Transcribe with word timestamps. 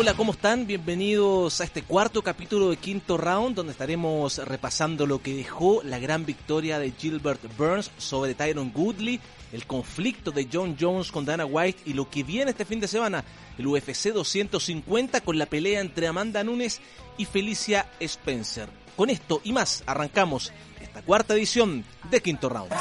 Hola, 0.00 0.14
¿cómo 0.14 0.32
están? 0.32 0.66
Bienvenidos 0.66 1.60
a 1.60 1.64
este 1.64 1.82
cuarto 1.82 2.22
capítulo 2.22 2.70
de 2.70 2.78
Quinto 2.78 3.18
Round, 3.18 3.54
donde 3.54 3.72
estaremos 3.72 4.38
repasando 4.38 5.04
lo 5.04 5.20
que 5.20 5.34
dejó 5.34 5.82
la 5.82 5.98
gran 5.98 6.24
victoria 6.24 6.78
de 6.78 6.92
Gilbert 6.92 7.42
Burns 7.58 7.90
sobre 7.98 8.34
Tyron 8.34 8.72
Goodley, 8.72 9.20
el 9.52 9.66
conflicto 9.66 10.30
de 10.30 10.48
John 10.50 10.74
Jones 10.80 11.12
con 11.12 11.26
Dana 11.26 11.44
White 11.44 11.82
y 11.84 11.92
lo 11.92 12.08
que 12.08 12.22
viene 12.22 12.52
este 12.52 12.64
fin 12.64 12.80
de 12.80 12.88
semana, 12.88 13.26
el 13.58 13.66
UFC 13.66 14.08
250 14.14 15.20
con 15.20 15.36
la 15.36 15.44
pelea 15.44 15.82
entre 15.82 16.06
Amanda 16.06 16.42
Nunes 16.42 16.80
y 17.18 17.26
Felicia 17.26 17.86
Spencer. 18.00 18.70
Con 18.96 19.10
esto 19.10 19.42
y 19.44 19.52
más, 19.52 19.84
arrancamos 19.84 20.50
esta 20.90 21.02
cuarta 21.02 21.34
edición 21.34 21.84
de 22.10 22.20
Quinto 22.20 22.48
Round. 22.48 22.72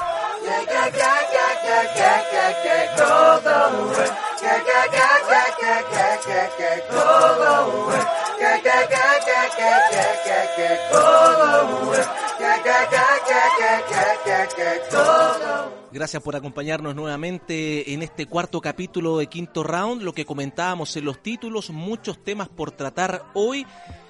Gracias 15.92 16.24
por 16.24 16.36
acompañarnos 16.36 16.96
nuevamente 16.96 17.94
en 17.94 18.02
este 18.02 18.26
cuarto 18.26 18.60
capítulo 18.60 19.20
de 19.20 19.28
Quinto 19.28 19.64
Round. 19.64 20.02
Lo 20.02 20.14
que 20.14 20.26
comentábamos 20.26 20.96
en 20.98 21.06
los 21.06 21.22
títulos, 21.22 21.70
muchos 21.70 22.24
temas 22.24 22.50
por 22.50 22.72
tratar 22.72 23.26
hoy. 23.36 23.68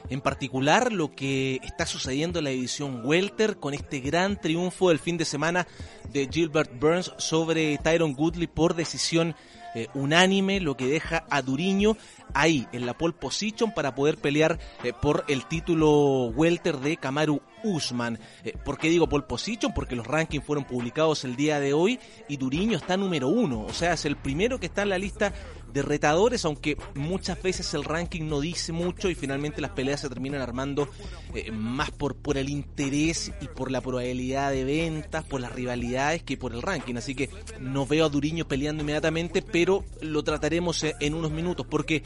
En 0.10 0.22
particular, 0.22 0.92
lo 0.92 1.14
que 1.16 1.60
está 1.64 1.86
sucediendo 1.86 2.40
en 2.40 2.46
la 2.46 2.52
división 2.52 3.02
Welter 3.06 3.58
con 3.58 3.74
este 3.74 4.00
gran 4.00 4.42
triunfo 4.42 4.90
del 4.90 5.00
fin 5.00 5.18
de 5.18 5.26
semana 5.26 5.68
de 6.12 6.28
Gilbert 6.32 6.80
Burns 6.80 7.14
sobre 7.18 7.78
Tyron 7.78 8.14
Goodley 8.14 8.48
por 8.48 8.76
decisión 8.76 9.36
eh, 9.76 9.88
unánime, 9.94 10.60
lo 10.60 10.76
que 10.76 10.88
deja 10.88 11.26
a 11.30 11.44
Duriño 11.44 11.96
ahí 12.34 12.68
en 12.72 12.88
la 12.88 12.98
pole 12.98 13.14
position 13.14 13.72
para 13.72 13.94
poder 13.94 14.18
pelear 14.18 14.58
eh, 14.84 14.94
por 15.00 15.26
el 15.28 15.46
título 15.46 16.28
welter 16.30 16.78
de 16.78 16.98
Kamaru 16.98 17.42
Usman. 17.64 18.20
Eh, 18.44 18.54
¿Por 18.64 18.78
qué 18.78 18.90
digo 18.90 19.08
pole 19.08 19.26
position? 19.28 19.74
Porque 19.74 19.96
los 19.96 20.08
rankings 20.08 20.46
fueron 20.46 20.66
publicados 20.66 21.24
el 21.24 21.36
día 21.36 21.60
de 21.60 21.74
hoy 21.74 22.00
y 22.28 22.38
Duriño 22.38 22.78
está 22.78 22.98
número 22.98 23.28
uno, 23.28 23.62
o 23.62 23.74
sea, 23.74 23.94
es 23.94 24.06
el 24.06 24.16
primero 24.16 24.60
que 24.60 24.68
está 24.68 24.84
en 24.84 24.90
la 24.90 24.98
lista 24.98 25.34
de 25.72 25.82
retadores, 25.84 26.46
aunque 26.46 26.78
muchas 26.96 27.42
veces 27.42 27.74
el 27.76 27.84
ranking 27.84 28.24
no 28.24 28.42
dice 28.42 28.72
mucho 28.72 29.10
y 29.10 29.16
finalmente 29.16 29.62
las 29.62 29.72
peleas 29.72 30.02
se 30.02 30.10
terminan 30.10 30.42
armando 30.42 30.90
eh, 31.36 31.52
más 31.52 31.92
por, 31.92 32.16
por 32.16 32.38
el 32.38 32.50
interés 32.50 33.32
y 33.40 33.48
por 33.48 33.70
la 33.70 33.82
probabilidad 33.82 34.52
de 34.52 34.64
ventas, 34.64 35.24
por 35.26 35.42
las 35.42 35.52
rivalidades 35.52 36.24
que 36.24 36.38
por 36.38 36.54
el 36.54 36.62
ranking. 36.62 36.96
Así 36.96 37.14
que 37.14 37.30
no 37.60 37.86
veo 37.86 38.06
a 38.06 38.10
Duriño 38.10 38.48
peleando 38.48 38.82
inmediatamente, 38.82 39.44
pero 39.44 39.84
lo 40.02 40.24
trataremos 40.24 40.84
eh, 40.84 40.96
en 41.00 41.14
unos 41.14 41.32
minutos 41.32 41.68
porque 41.70 42.04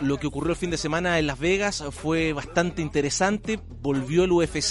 lo 0.00 0.18
que 0.18 0.26
ocurrió 0.26 0.50
el 0.50 0.56
fin 0.56 0.70
de 0.70 0.76
semana 0.76 1.18
en 1.18 1.26
Las 1.26 1.38
Vegas 1.38 1.84
fue 1.90 2.32
bastante 2.32 2.82
interesante. 2.82 3.58
Volvió 3.80 4.24
el 4.24 4.32
UFC 4.32 4.63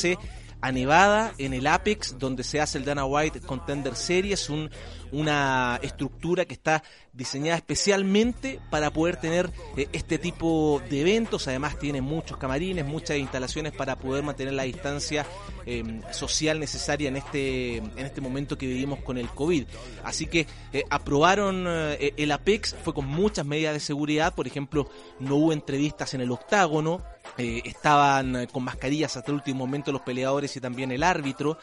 a 0.62 0.72
Nevada, 0.72 1.34
en 1.38 1.54
el 1.54 1.68
Apex, 1.68 2.18
donde 2.18 2.44
se 2.44 2.62
hace 2.62 2.78
el 2.78 2.86
Dana 2.86 3.06
White 3.06 3.42
Contender 3.42 3.96
Series, 3.96 4.50
un, 4.50 4.70
una 5.14 5.80
estructura 5.82 6.46
que 6.46 6.54
está 6.54 6.84
diseñada 7.14 7.58
especialmente 7.58 8.60
para 8.72 8.92
poder 8.92 9.18
tener 9.18 9.52
eh, 9.78 9.88
este 9.94 10.18
tipo 10.18 10.82
de 10.90 11.02
eventos. 11.02 11.48
Además 11.48 11.78
tiene 11.78 12.02
muchos 12.02 12.38
camarines, 12.38 12.86
muchas 12.86 13.18
instalaciones 13.18 13.72
para 13.72 13.98
poder 13.98 14.24
mantener 14.24 14.54
la 14.54 14.64
distancia 14.64 15.26
em, 15.66 16.02
social 16.12 16.60
necesaria 16.60 17.08
en 17.08 17.18
este, 17.18 17.78
en 17.78 18.00
este 18.00 18.20
momento 18.20 18.58
que 18.58 18.66
vivimos 18.66 19.00
con 19.02 19.18
el 19.18 19.30
COVID. 19.30 19.66
Así 20.04 20.26
que 20.26 20.48
eh, 20.74 20.84
aprobaron 20.90 21.66
eh, 21.68 22.14
el 22.18 22.32
Apex, 22.32 22.76
fue 22.84 22.94
con 22.94 23.06
muchas 23.06 23.46
medidas 23.46 23.74
de 23.74 23.80
seguridad. 23.80 24.34
Por 24.34 24.48
ejemplo, 24.48 24.90
no 25.20 25.36
hubo 25.36 25.54
entrevistas 25.54 26.16
en 26.16 26.22
el 26.22 26.32
octágono, 26.32 27.04
estaban 27.38 28.48
con 28.52 28.64
mascarillas 28.64 29.18
hasta 29.18 29.32
el 29.32 29.36
último 29.36 29.60
momento 29.60 29.92
los 29.92 30.02
peleadores 30.02 30.56
y 30.56 30.60
también 30.62 30.92
el 30.92 31.04
árbitro, 31.04 31.58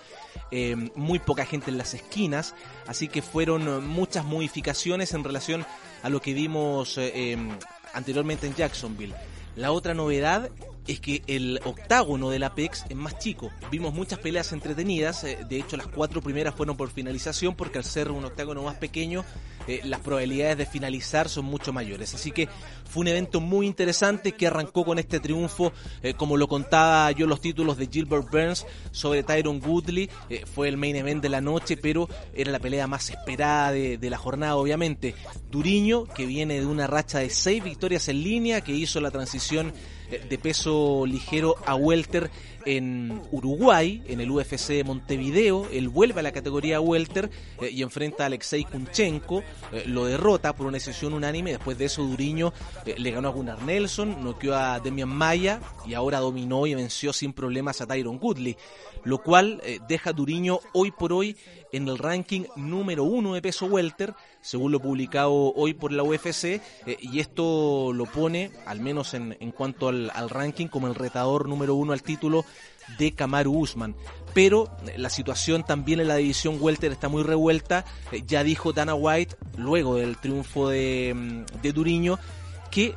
muy 0.97 1.19
poca 1.21 1.45
gente 1.45 1.71
en 1.71 1.79
las 1.79 1.95
esquinas, 1.95 2.55
así 2.87 3.09
que 3.09 3.23
fueron 3.41 3.89
muchas 3.89 4.23
modificaciones 4.27 5.15
en 5.15 5.25
relación 5.25 5.65
a 6.03 6.11
lo 6.11 6.21
que 6.21 6.35
vimos 6.35 6.99
eh, 6.99 7.33
em, 7.33 7.49
anteriormente 7.95 8.47
en 8.47 8.55
Jacksonville. 8.55 9.15
La 9.57 9.73
otra 9.73 9.95
novedad 9.95 10.51
es 10.87 11.01
que 11.01 11.23
el 11.27 11.61
octágono 11.65 12.31
del 12.31 12.43
Apex 12.43 12.85
es 12.89 12.97
más 12.97 13.19
chico. 13.19 13.51
Vimos 13.71 13.95
muchas 13.95 14.19
peleas 14.19 14.53
entretenidas, 14.53 15.25
eh, 15.25 15.39
de 15.49 15.59
hecho 15.59 15.77
las 15.77 15.87
cuatro 15.87 16.21
primeras 16.21 16.55
fueron 16.55 16.77
por 16.77 16.91
finalización 16.91 17.55
porque 17.55 17.79
al 17.79 17.85
ser 17.85 18.11
un 18.11 18.25
octágono 18.25 18.63
más 18.63 18.77
pequeño 18.77 19.25
eh, 19.67 19.81
las 19.85 20.01
probabilidades 20.01 20.59
de 20.59 20.67
finalizar 20.67 21.29
son 21.29 21.45
mucho 21.45 21.73
mayores. 21.73 22.15
Así 22.15 22.33
que 22.33 22.49
fue 22.89 23.03
un 23.03 23.09
evento 23.09 23.41
muy 23.41 23.67
interesante 23.67 24.33
que 24.33 24.47
arrancó 24.47 24.85
con 24.85 24.99
este 24.99 25.21
triunfo, 25.21 25.73
eh, 26.03 26.15
como 26.15 26.37
lo 26.37 26.49
contaba 26.49 27.11
yo 27.13 27.27
los 27.27 27.41
títulos 27.41 27.77
de 27.77 27.87
Gilbert 27.87 28.31
Burns 28.31 28.67
sobre 28.91 29.23
Tyron 29.23 29.63
Woodley, 29.65 30.11
fue 30.53 30.69
el 30.69 30.77
main 30.77 30.97
event 30.97 31.23
de 31.23 31.29
la 31.29 31.41
noche, 31.41 31.77
pero 31.77 32.09
era 32.35 32.51
la 32.51 32.59
pelea 32.59 32.87
más 32.87 33.11
esperada 33.11 33.73
de, 33.73 33.99
de 33.99 34.11
la 34.11 34.19
jornada 34.19 34.57
obviamente. 34.57 35.15
Duriño, 35.51 36.05
que 36.05 36.27
viene 36.27 36.59
de 36.61 36.67
una 36.67 36.87
racha 36.87 37.19
de 37.19 37.31
seis 37.31 37.63
victorias 37.63 38.09
en 38.09 38.23
línea, 38.23 38.61
que 38.63 38.73
hizo 38.73 39.01
la 39.01 39.11
transición 39.11 39.73
de 40.29 40.39
peso 40.39 41.07
ligero 41.07 41.57
a 41.67 41.75
welter 41.75 42.31
en 42.65 43.21
Uruguay, 43.31 44.03
en 44.07 44.21
el 44.21 44.31
UFC 44.31 44.69
de 44.69 44.85
Montevideo. 44.85 45.69
Él 45.73 45.89
vuelve 45.89 46.21
a 46.21 46.23
la 46.23 46.33
categoría 46.33 46.81
welter 46.81 47.31
eh, 47.61 47.71
y 47.71 47.83
enfrenta 47.83 48.25
a 48.25 48.27
Alexei 48.27 48.65
Kunchenko. 48.65 49.43
Eh, 49.73 49.85
lo 49.87 50.05
derrota 50.05 50.55
por 50.55 50.67
una 50.67 50.77
decisión 50.77 51.13
unánime. 51.13 51.53
Después 51.53 51.79
de 51.79 51.87
eso, 51.87 52.03
Duriño 52.03 52.53
eh, 52.85 52.95
le 52.99 53.11
ganó 53.11 53.29
a 53.29 53.33
Gunnar 53.33 53.63
Nelson, 53.63 54.23
noqueó 54.23 54.57
a 54.57 54.81
Demian 54.81 55.09
Maya 55.09 55.61
y 55.87 55.95
ahora 55.95 56.21
dominó 56.21 56.67
y 56.67 56.75
venció 56.75 57.13
sin 57.13 57.33
problemas 57.33 57.81
a 57.81 57.87
Tyron 57.87 58.19
Goodley. 58.19 58.57
Lo 59.03 59.23
cual 59.23 59.63
deja 59.89 60.11
a 60.11 60.13
Duriño 60.13 60.61
hoy 60.75 60.91
por 60.91 61.15
hoy 61.15 61.35
en 61.73 61.89
el 61.89 61.97
ranking 61.97 62.43
número 62.57 63.03
uno 63.05 63.33
de 63.33 63.41
peso 63.41 63.65
welter, 63.65 64.13
según 64.43 64.73
lo 64.73 64.81
publicado 64.81 65.33
hoy 65.33 65.73
por 65.73 65.91
la 65.91 66.03
UFC, 66.03 66.61
y 67.01 67.19
esto 67.19 67.95
lo 67.95 68.05
pone, 68.05 68.51
al 68.67 68.81
menos 68.81 69.15
en, 69.15 69.39
en 69.41 69.53
cuanto 69.53 69.89
al, 69.89 70.11
al, 70.15 70.29
ranking, 70.29 70.67
como 70.67 70.87
el 70.87 70.95
retador 70.95 71.49
número 71.49 71.77
uno 71.77 71.95
al 71.95 72.03
título 72.03 72.45
de 72.99 73.13
Kamaru 73.13 73.59
Usman. 73.59 73.95
Pero 74.33 74.71
la 74.97 75.11
situación 75.11 75.65
también 75.65 76.01
en 76.01 76.09
la 76.09 76.17
división 76.17 76.59
welter 76.61 76.93
está 76.93 77.09
muy 77.09 77.23
revuelta. 77.23 77.85
Eh, 78.13 78.23
ya 78.27 78.45
dijo 78.45 78.73
Dana 78.73 78.95
White, 78.95 79.37
luego 79.57 79.97
del 79.97 80.17
triunfo 80.17 80.69
de, 80.69 81.13
mm, 81.15 81.61
de 81.63 81.73
Duriño, 81.73 82.19
que 82.71 82.95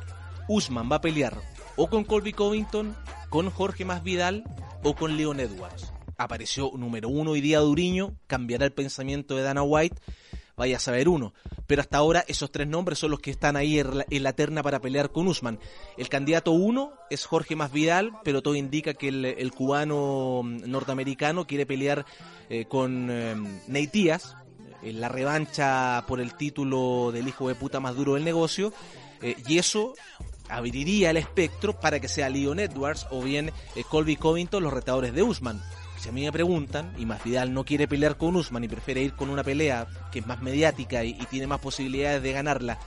Usman 0.48 0.90
va 0.90 0.96
a 0.96 1.00
pelear 1.00 1.36
o 1.76 1.88
con 1.88 2.04
Colby 2.04 2.32
Covington, 2.32 2.94
con 3.28 3.50
Jorge 3.50 3.84
Masvidal 3.84 4.44
o 4.82 4.94
con 4.94 5.16
Leon 5.16 5.40
Edwards. 5.40 5.92
Apareció 6.16 6.70
número 6.76 7.08
uno 7.08 7.32
hoy 7.32 7.40
día 7.40 7.58
Duriño, 7.58 8.14
cambiará 8.26 8.64
el 8.64 8.72
pensamiento 8.72 9.34
de 9.34 9.42
Dana 9.42 9.62
White 9.62 10.00
vaya 10.56 10.76
a 10.76 10.80
saber 10.80 11.08
uno. 11.08 11.34
Pero 11.66 11.82
hasta 11.82 11.98
ahora 11.98 12.24
esos 12.28 12.50
tres 12.50 12.68
nombres 12.68 12.98
son 12.98 13.10
los 13.10 13.20
que 13.20 13.30
están 13.30 13.56
ahí 13.56 13.78
en 13.78 14.22
la, 14.22 14.32
terna 14.32 14.62
para 14.62 14.80
pelear 14.80 15.10
con 15.10 15.26
Usman. 15.26 15.58
El 15.96 16.08
candidato 16.08 16.52
uno 16.52 16.92
es 17.10 17.24
Jorge 17.26 17.56
Masvidal, 17.56 18.12
pero 18.24 18.42
todo 18.42 18.54
indica 18.54 18.94
que 18.94 19.08
el, 19.08 19.52
cubano 19.52 20.42
mm, 20.42 20.70
norteamericano 20.70 21.46
quiere 21.46 21.66
pelear 21.66 22.04
eh, 22.48 22.66
con 22.66 23.08
eh, 23.10 23.34
Nate 23.68 23.90
Díaz, 23.92 24.36
en 24.82 25.00
la 25.00 25.08
revancha 25.08 26.04
por 26.06 26.20
el 26.20 26.34
título 26.34 27.10
del 27.12 27.28
hijo 27.28 27.48
de 27.48 27.54
puta 27.54 27.80
más 27.80 27.96
duro 27.96 28.14
del 28.14 28.24
negocio. 28.24 28.72
Eh, 29.22 29.36
y 29.46 29.58
eso 29.58 29.94
abriría 30.48 31.10
el 31.10 31.16
espectro 31.16 31.80
para 31.80 32.00
que 32.00 32.08
sea 32.08 32.28
Leon 32.28 32.60
Edwards 32.60 33.06
o 33.10 33.22
bien 33.22 33.50
eh, 33.74 33.84
Colby 33.88 34.16
Covington 34.16 34.62
los 34.62 34.72
retadores 34.72 35.14
de 35.14 35.22
Usman 35.22 35.62
si 36.04 36.10
a 36.10 36.12
mí 36.12 36.22
me 36.22 36.32
preguntan 36.32 36.92
y 36.98 37.06
Masvidal 37.06 37.54
no 37.54 37.64
quiere 37.64 37.88
pelear 37.88 38.18
con 38.18 38.36
Usman 38.36 38.62
y 38.62 38.68
prefiere 38.68 39.00
ir 39.00 39.14
con 39.14 39.30
una 39.30 39.42
pelea 39.42 39.86
que 40.12 40.18
es 40.18 40.26
más 40.26 40.42
mediática 40.42 41.02
y, 41.02 41.14
tiene 41.30 41.46
más 41.46 41.60
posibilidades 41.60 42.22
de 42.22 42.30
ganarla 42.30 42.78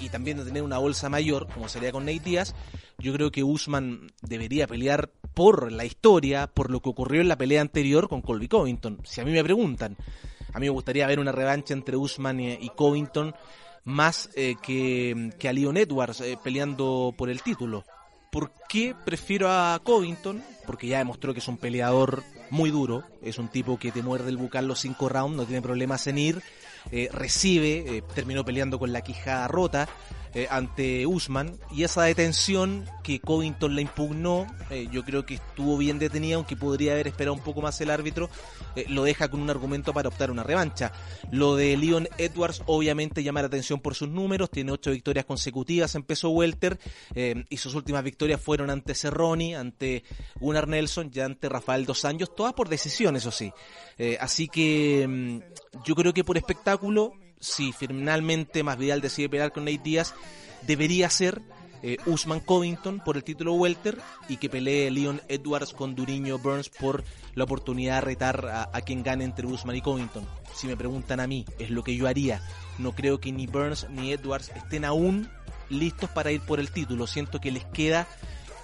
y, 0.00 0.08
también 0.08 0.38
de 0.38 0.44
tener 0.44 0.64
una 0.64 0.78
bolsa 0.78 1.08
mayor, 1.08 1.46
como 1.54 1.68
sería 1.68 1.92
con 1.92 2.04
Nate 2.04 2.18
Diaz, 2.18 2.56
yo 2.98 3.12
creo 3.12 3.30
que 3.30 3.44
Usman 3.44 4.10
debería 4.22 4.66
pelear 4.66 5.08
por 5.34 5.70
la 5.70 5.84
historia, 5.84 6.48
por 6.48 6.72
lo 6.72 6.80
que 6.80 6.88
ocurrió 6.88 7.20
en 7.20 7.28
la 7.28 7.38
pelea 7.38 7.60
anterior 7.60 8.08
con 8.08 8.22
Colby 8.22 8.48
Covington. 8.48 9.02
Si 9.04 9.20
a 9.20 9.24
mí 9.24 9.30
me 9.30 9.44
preguntan, 9.44 9.96
a 10.52 10.58
mí 10.58 10.66
me 10.66 10.70
gustaría 10.70 11.06
ver 11.06 11.20
una 11.20 11.30
revancha 11.30 11.74
entre 11.74 11.96
Usman 11.96 12.40
y, 12.40 12.68
Covington 12.74 13.36
más 13.84 14.30
eh, 14.34 14.56
que, 14.60 15.30
que, 15.38 15.48
a 15.48 15.52
Leon 15.52 15.76
Edwards 15.76 16.22
eh, 16.22 16.36
peleando 16.42 17.14
por 17.16 17.30
el 17.30 17.40
título. 17.40 17.84
¿Por 18.32 18.50
qué 18.68 18.96
prefiero 19.04 19.48
a 19.48 19.80
Covington? 19.84 20.42
Porque 20.66 20.88
ya 20.88 20.98
demostró 20.98 21.32
que 21.32 21.38
es 21.38 21.46
un 21.46 21.56
peleador 21.56 22.24
muy 22.50 22.70
duro, 22.70 23.04
es 23.22 23.38
un 23.38 23.48
tipo 23.48 23.78
que 23.78 23.92
te 23.92 24.02
muerde 24.02 24.30
el 24.30 24.36
bucal 24.36 24.66
los 24.66 24.80
cinco 24.80 25.08
rounds, 25.08 25.36
no 25.36 25.44
tiene 25.44 25.62
problemas 25.62 26.06
en 26.06 26.18
ir, 26.18 26.42
eh, 26.90 27.08
recibe, 27.12 27.96
eh, 27.98 28.02
terminó 28.14 28.44
peleando 28.44 28.78
con 28.78 28.92
la 28.92 29.02
quijada 29.02 29.48
rota, 29.48 29.88
eh, 30.34 30.46
ante 30.50 31.06
Usman 31.06 31.56
y 31.72 31.84
esa 31.84 32.02
detención 32.02 32.84
que 33.02 33.18
Covington 33.18 33.74
la 33.74 33.80
impugnó, 33.80 34.46
eh, 34.70 34.86
yo 34.92 35.02
creo 35.04 35.24
que 35.24 35.34
estuvo 35.34 35.78
bien 35.78 35.98
detenida, 35.98 36.36
aunque 36.36 36.54
podría 36.54 36.92
haber 36.92 37.08
esperado 37.08 37.34
un 37.34 37.40
poco 37.40 37.62
más 37.62 37.80
el 37.80 37.90
árbitro, 37.90 38.28
eh, 38.76 38.84
lo 38.88 39.04
deja 39.04 39.28
con 39.28 39.40
un 39.40 39.48
argumento 39.48 39.94
para 39.94 40.08
optar 40.08 40.30
una 40.30 40.42
revancha. 40.42 40.92
Lo 41.30 41.56
de 41.56 41.76
Leon 41.76 42.08
Edwards 42.18 42.62
obviamente 42.66 43.22
llama 43.22 43.40
la 43.40 43.46
atención 43.46 43.80
por 43.80 43.94
sus 43.94 44.08
números, 44.08 44.50
tiene 44.50 44.72
ocho 44.72 44.90
victorias 44.90 45.24
consecutivas 45.24 45.94
en 45.94 46.02
peso 46.02 46.30
welter 46.30 46.78
y 47.48 47.56
sus 47.56 47.74
últimas 47.74 48.04
victorias 48.04 48.40
fueron 48.40 48.70
ante 48.70 48.94
Cerrone, 48.94 49.56
ante 49.56 50.04
Gunnar 50.38 50.68
Nelson 50.68 51.10
y 51.12 51.20
ante 51.20 51.48
Rafael 51.48 51.86
Dos 51.86 52.04
Anjos, 52.04 52.34
todas 52.34 52.52
por 52.52 52.68
decisión, 52.68 53.16
eso 53.16 53.30
sí. 53.30 53.52
así 54.20 54.48
que 54.48 55.06
mm, 55.08 55.84
yo 55.84 55.94
creo 55.94 56.12
que 56.12 56.24
por 56.24 56.36
espectáculo 56.36 57.14
si 57.40 57.72
finalmente 57.72 58.62
Masvidal 58.62 59.00
decide 59.00 59.28
pelear 59.28 59.52
con 59.52 59.64
Nate 59.64 59.80
Díaz, 59.82 60.14
debería 60.66 61.10
ser 61.10 61.42
eh, 61.82 61.96
Usman 62.06 62.40
Covington 62.40 63.00
por 63.00 63.16
el 63.16 63.22
título 63.22 63.54
welter 63.54 63.98
y 64.28 64.38
que 64.38 64.48
pelee 64.48 64.90
Leon 64.90 65.20
Edwards 65.28 65.72
con 65.72 65.94
Duriño 65.94 66.38
Burns 66.38 66.68
por 66.68 67.04
la 67.34 67.44
oportunidad 67.44 67.96
de 67.96 68.00
retar 68.00 68.68
a, 68.72 68.80
quien 68.80 69.04
gane 69.04 69.24
entre 69.24 69.46
Usman 69.46 69.76
y 69.76 69.80
Covington. 69.80 70.26
Si 70.54 70.66
me 70.66 70.76
preguntan 70.76 71.20
a 71.20 71.28
mí, 71.28 71.44
es 71.58 71.70
lo 71.70 71.84
que 71.84 71.94
yo 71.94 72.08
haría. 72.08 72.42
No 72.78 72.92
creo 72.92 73.20
que 73.20 73.30
ni 73.30 73.46
Burns 73.46 73.88
ni 73.90 74.12
Edwards 74.12 74.50
estén 74.56 74.84
aún 74.84 75.30
listos 75.70 76.10
para 76.10 76.32
ir 76.32 76.40
por 76.40 76.58
el 76.58 76.70
título. 76.70 77.06
Siento 77.06 77.40
que 77.40 77.52
les 77.52 77.64
queda 77.66 78.08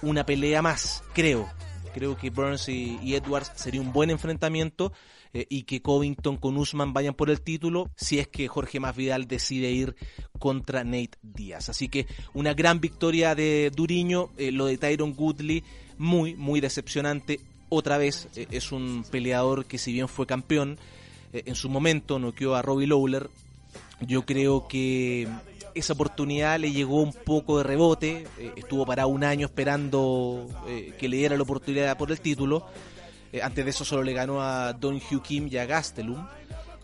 una 0.01 0.25
pelea 0.25 0.61
más, 0.61 1.03
creo. 1.13 1.49
Creo 1.95 2.17
que 2.17 2.29
Burns 2.29 2.67
y 2.67 3.15
Edwards 3.15 3.53
sería 3.55 3.79
un 3.79 3.93
buen 3.93 4.09
enfrentamiento 4.09 4.91
eh, 5.35 5.45
y 5.49 5.63
que 5.63 5.81
Covington 5.81 6.37
con 6.37 6.55
Usman 6.55 6.93
vayan 6.93 7.13
por 7.13 7.29
el 7.29 7.41
título 7.41 7.89
si 7.97 8.19
es 8.19 8.27
que 8.29 8.47
Jorge 8.49 8.79
Masvidal 8.79 9.27
decide 9.27 9.69
ir 9.69 9.93
contra 10.39 10.85
Nate 10.85 11.17
Díaz. 11.21 11.67
Así 11.67 11.89
que 11.89 12.07
una 12.33 12.53
gran 12.53 12.79
victoria 12.79 13.35
de 13.35 13.69
Duriño, 13.75 14.29
eh, 14.37 14.53
lo 14.53 14.65
de 14.65 14.77
Tyron 14.77 15.13
Goodley 15.13 15.61
muy, 15.97 16.35
muy 16.35 16.61
decepcionante. 16.61 17.41
Otra 17.67 17.97
vez 17.97 18.29
eh, 18.37 18.47
es 18.51 18.71
un 18.71 19.05
peleador 19.11 19.65
que 19.65 19.77
si 19.77 19.91
bien 19.91 20.07
fue 20.07 20.25
campeón, 20.25 20.77
en 21.33 21.55
su 21.55 21.69
momento 21.69 22.17
noqueó 22.17 22.55
a 22.55 22.61
Robbie 22.61 22.87
Lawler. 22.87 23.29
Yo 23.99 24.25
creo 24.25 24.69
que 24.69 25.27
esa 25.75 25.93
oportunidad 25.93 26.59
le 26.59 26.71
llegó 26.71 27.01
un 27.01 27.13
poco 27.13 27.59
de 27.59 27.63
rebote, 27.63 28.27
estuvo 28.55 28.85
para 28.85 29.05
un 29.05 29.23
año 29.23 29.45
esperando 29.45 30.47
que 30.97 31.07
le 31.07 31.17
diera 31.17 31.35
la 31.35 31.43
oportunidad 31.43 31.97
por 31.97 32.11
el 32.11 32.19
título 32.19 32.65
eh, 33.35 33.41
antes 33.41 33.65
de 33.65 33.71
eso 33.71 33.83
solo 33.83 34.01
le 34.01 34.13
ganó 34.13 34.41
a 34.41 34.71
Don 34.71 34.95
Hugh 34.95 35.21
Kim 35.21 35.49
y 35.51 35.57
a 35.57 35.65
Gastelum. 35.65 36.25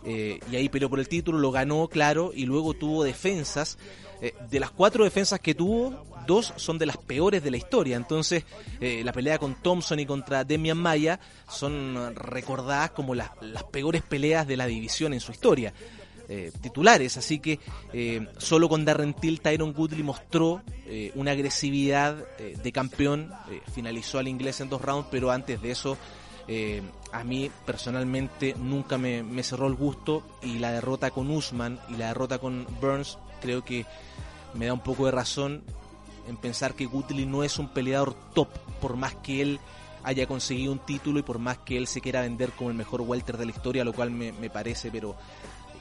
Eh, 0.04 0.38
y 0.52 0.56
ahí 0.58 0.68
peleó 0.68 0.90
por 0.90 1.00
el 1.00 1.08
título, 1.08 1.40
lo 1.40 1.50
ganó, 1.50 1.88
claro, 1.88 2.32
y 2.36 2.46
luego 2.46 2.74
tuvo 2.74 3.06
defensas. 3.06 3.78
Eh, 4.22 4.34
de 4.50 4.60
las 4.60 4.70
cuatro 4.70 5.06
defensas 5.06 5.40
que 5.40 5.56
tuvo, 5.56 6.06
dos 6.28 6.54
son 6.58 6.78
de 6.78 6.88
las 6.88 6.98
peores 6.98 7.42
de 7.42 7.52
la 7.52 7.58
historia. 7.58 7.96
Entonces, 7.96 8.44
la 8.82 9.14
pelea 9.14 9.40
con 9.40 9.56
Thompson 9.62 10.02
y 10.02 10.06
contra 10.06 10.44
Demian 10.44 10.78
Maya 10.78 11.22
son 11.50 12.16
recordadas 12.16 12.92
como 12.92 13.16
las 13.16 13.32
peores 13.72 14.02
peleas 14.02 14.46
de 14.46 14.58
la 14.58 14.66
división 14.66 15.14
en 15.14 15.22
su 15.22 15.32
historia. 15.32 15.74
Titulares, 16.62 17.18
así 17.18 17.40
que 17.40 17.60
solo 18.38 18.70
con 18.70 18.86
Darren 18.86 19.14
Till 19.14 19.42
Tyron 19.42 19.74
Woodley 19.76 20.04
mostró 20.04 20.62
una 21.16 21.32
agresividad 21.32 22.16
de 22.38 22.72
campeón, 22.72 23.32
finalizó 23.74 24.20
al 24.20 24.28
inglés 24.28 24.62
en 24.62 24.70
dos 24.70 24.82
rounds, 24.82 25.08
pero 25.12 25.32
antes 25.32 25.62
de 25.62 25.72
eso 25.72 25.98
eh, 26.48 26.82
a 27.12 27.24
mí 27.24 27.50
personalmente 27.66 28.56
nunca 28.58 28.98
me, 28.98 29.44
cerró 29.44 29.68
el 29.68 29.76
gusto. 29.76 30.24
Y 30.42 30.60
la 30.60 30.72
derrota 30.72 31.12
con 31.12 31.30
Usman 31.30 31.80
y 31.90 31.96
la 31.96 32.08
derrota 32.08 32.40
con 32.40 32.68
Burns 32.80 33.18
creo 33.42 33.64
que 33.64 33.86
me 34.54 34.66
da 34.66 34.74
un 34.74 34.82
poco 34.82 35.06
de 35.06 35.12
razón 35.12 35.64
en 36.28 36.38
pensar 36.38 36.76
que 36.76 36.88
Woodley 36.88 37.26
no 37.26 37.44
es 37.44 37.58
un 37.58 37.70
peleador 37.70 38.14
top 38.34 38.50
por 38.80 38.96
más 38.96 39.16
que 39.16 39.42
él 39.42 39.60
haya 40.04 40.28
conseguido 40.28 40.72
un 40.72 40.80
título 40.80 41.20
y 41.20 41.24
por 41.24 41.40
más 41.40 41.60
que 41.60 41.78
él 41.78 41.88
se 41.88 42.02
quiera 42.02 42.22
vender 42.22 42.52
como 42.52 42.70
el 42.70 42.76
mejor 42.76 43.02
welter 43.02 43.38
de 43.38 43.46
la 43.46 43.52
historia, 43.52 43.86
lo 43.86 43.94
cual 43.94 44.12
me, 44.12 44.50
parece 44.50 44.92
pero 44.92 45.16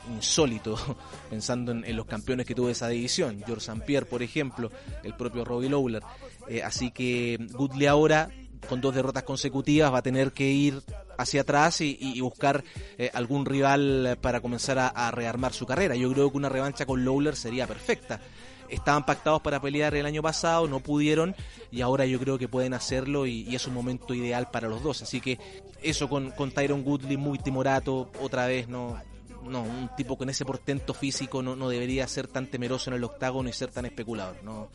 insólito 0.09 0.77
pensando 1.31 1.73
en, 1.73 1.97
los 1.97 2.07
campeones 2.07 2.47
que 2.47 2.55
tuvo 2.55 2.71
esa 2.71 2.89
división, 2.89 3.43
George 3.47 3.71
St. 3.71 3.85
Pierre 3.85 4.07
por 4.07 4.23
ejemplo, 4.23 4.71
el 5.03 5.15
propio 5.15 5.45
Robbie 5.45 5.71
Lawler. 5.71 6.03
Eh, 6.49 6.63
así 6.63 6.91
que 6.91 7.39
Woodley 7.53 7.87
ahora 7.87 8.31
con 8.69 8.81
dos 8.81 8.95
derrotas 8.95 9.23
consecutivas 9.23 9.93
va 9.93 9.99
a 9.99 10.03
tener 10.03 10.33
que 10.33 10.49
ir 10.49 10.83
hacia 11.17 11.43
atrás 11.43 11.81
y, 11.81 12.21
buscar 12.21 12.65
eh, 12.99 13.11
algún 13.13 13.45
rival 13.45 14.19
para 14.21 14.41
comenzar 14.41 14.79
a, 14.79 15.11
rearmar 15.11 15.53
su 15.53 15.67
carrera. 15.67 15.95
Yo 15.95 16.11
creo 16.13 16.31
que 16.31 16.37
una 16.37 16.49
revancha 16.49 16.87
con 16.87 17.05
Lawler 17.05 17.37
sería 17.37 17.67
perfecta. 17.67 18.21
Estaban 18.69 19.05
pactados 19.05 19.43
para 19.43 19.61
pelear 19.61 19.95
el 19.97 20.07
año 20.07 20.23
pasado, 20.23 20.69
no 20.69 20.79
pudieron 20.79 21.35
y 21.73 21.81
ahora 21.81 22.07
yo 22.07 22.21
creo 22.21 22.39
que 22.39 22.47
pueden 22.47 22.73
hacerlo 22.73 23.27
y, 23.27 23.55
es 23.55 23.67
un 23.67 23.75
momento 23.75 24.15
ideal 24.15 24.49
para 24.51 24.69
los 24.69 24.83
dos. 24.83 25.03
Así 25.03 25.21
que 25.21 25.39
eso 25.83 26.09
con, 26.09 26.31
con 26.31 26.53
Tyron 26.53 26.85
Goodley 26.85 27.17
muy 27.17 27.39
timorato, 27.39 28.11
otra 28.23 28.47
vez 28.47 28.69
no, 28.69 28.97
no, 29.45 29.63
un 29.63 29.91
tipo 29.97 30.17
con 30.17 30.31
ese 30.31 30.45
portento 30.45 30.95
físico 30.95 31.43
no, 31.43 31.57
no 31.57 31.69
debería 31.69 32.07
ser 32.09 32.29
tan 32.29 32.47
temeroso 32.47 32.91
en 32.91 32.97
el 32.97 33.05
octágono 33.05 33.49
y 33.49 33.53
ser 33.53 33.71
tan 33.71 33.87
especulador. 33.87 34.37
No, 34.43 34.69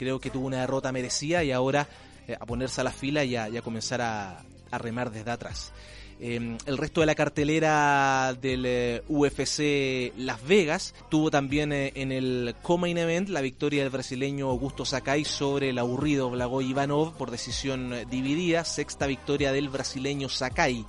creo 0.00 0.18
que 0.18 0.30
tuvo 0.30 0.46
una 0.46 0.60
derrota 0.60 0.92
merecida 0.92 1.44
y 1.44 1.52
ahora 1.52 1.86
eh, 2.26 2.36
a 2.38 2.46
ponerse 2.46 2.80
a 2.80 2.84
la 2.84 2.90
fila 2.90 3.24
y 3.24 3.36
a, 3.36 3.62
comenzar 3.62 4.00
a, 4.00 4.42
remar 4.72 5.10
desde 5.10 5.30
atrás. 5.30 5.72
Em, 6.20 6.56
el 6.66 6.78
resto 6.78 7.00
de 7.00 7.06
la 7.06 7.14
cartelera 7.14 8.34
del 8.40 8.64
eh, 8.66 9.02
UFC 9.08 10.12
Las 10.18 10.46
Vegas 10.46 10.94
tuvo 11.08 11.30
también 11.30 11.72
eh, 11.72 11.92
en 11.96 12.12
el 12.12 12.54
Co-Main 12.62 12.96
Event 12.96 13.30
la 13.30 13.40
victoria 13.40 13.82
del 13.82 13.90
brasileño 13.90 14.48
Augusto 14.48 14.84
Sakai 14.84 15.24
sobre 15.24 15.70
el 15.70 15.78
aburrido 15.78 16.30
Blagoy 16.30 16.70
Ivanov 16.70 17.16
por 17.16 17.30
decisión 17.30 17.94
dividida, 18.10 18.64
sexta 18.64 19.06
victoria 19.06 19.50
del 19.52 19.68
brasileño 19.68 20.28
Sakai 20.28 20.86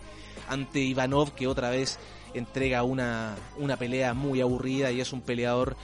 ante 0.48 0.80
Ivanov 0.80 1.34
que 1.34 1.48
otra 1.48 1.70
vez 1.70 1.98
entrega 2.34 2.84
una, 2.84 3.36
una 3.58 3.78
pelea 3.78 4.14
muy 4.14 4.42
aburrida 4.42 4.92
y 4.92 5.02
es 5.02 5.14
un 5.14 5.22
peleador 5.22 5.76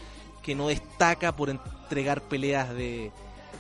que 0.42 0.56
no 0.56 0.68
destaca 0.68 1.36
por 1.36 1.50
entregar 1.50 2.22
peleas 2.22 2.74
de, 2.74 3.12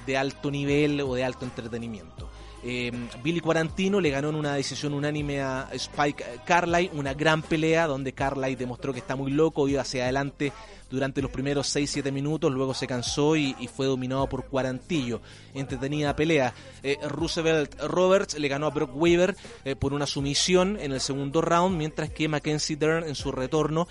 de 0.06 0.18
alto 0.18 0.50
nivel 0.52 1.02
o 1.02 1.16
de 1.16 1.24
alto 1.24 1.46
entretenimiento. 1.46 2.27
Eh, 2.70 2.92
Billy 3.24 3.40
Quarantino 3.40 4.02
le 4.02 4.10
ganó 4.10 4.28
en 4.28 4.36
una 4.36 4.56
decisión 4.56 4.94
unánime 4.94 5.40
a 5.40 5.70
Spike 5.72 6.42
Carly, 6.46 6.90
una 6.92 7.14
gran 7.14 7.42
pelea 7.42 7.88
donde 7.88 8.12
Carly 8.12 8.56
demostró 8.56 8.92
que 8.92 9.00
está 9.00 9.16
muy 9.16 9.32
loco, 9.32 9.70
iba 9.70 9.84
hacia 9.84 10.04
adelante 10.04 10.52
durante 10.90 11.22
los 11.22 11.32
primeros 11.32 11.74
6-7 11.74 12.12
minutos, 12.12 12.52
luego 12.52 12.74
se 12.74 12.86
cansó 12.86 13.38
y, 13.38 13.54
fue 13.74 13.86
dominado 13.86 14.28
por 14.28 14.46
Cuarantillo. 14.48 15.22
Entretenida 15.54 16.16
pelea. 16.16 16.54
Eh, 16.84 16.98
Roosevelt 17.08 17.82
Roberts 17.84 18.38
le 18.38 18.48
ganó 18.50 18.68
a 18.68 18.72
Brock 18.72 18.92
Weaver 18.96 19.38
eh, 19.64 19.78
por 19.78 19.94
una 19.94 20.06
sumisión 20.06 20.78
en 20.78 20.92
el 20.92 21.00
segundo 21.00 21.42
round, 21.42 21.78
mientras 21.78 22.10
que 22.10 22.28
Mackenzie 22.28 22.76
Dern 22.76 23.08
en 23.08 23.16
su 23.16 23.32
retorno 23.32 23.88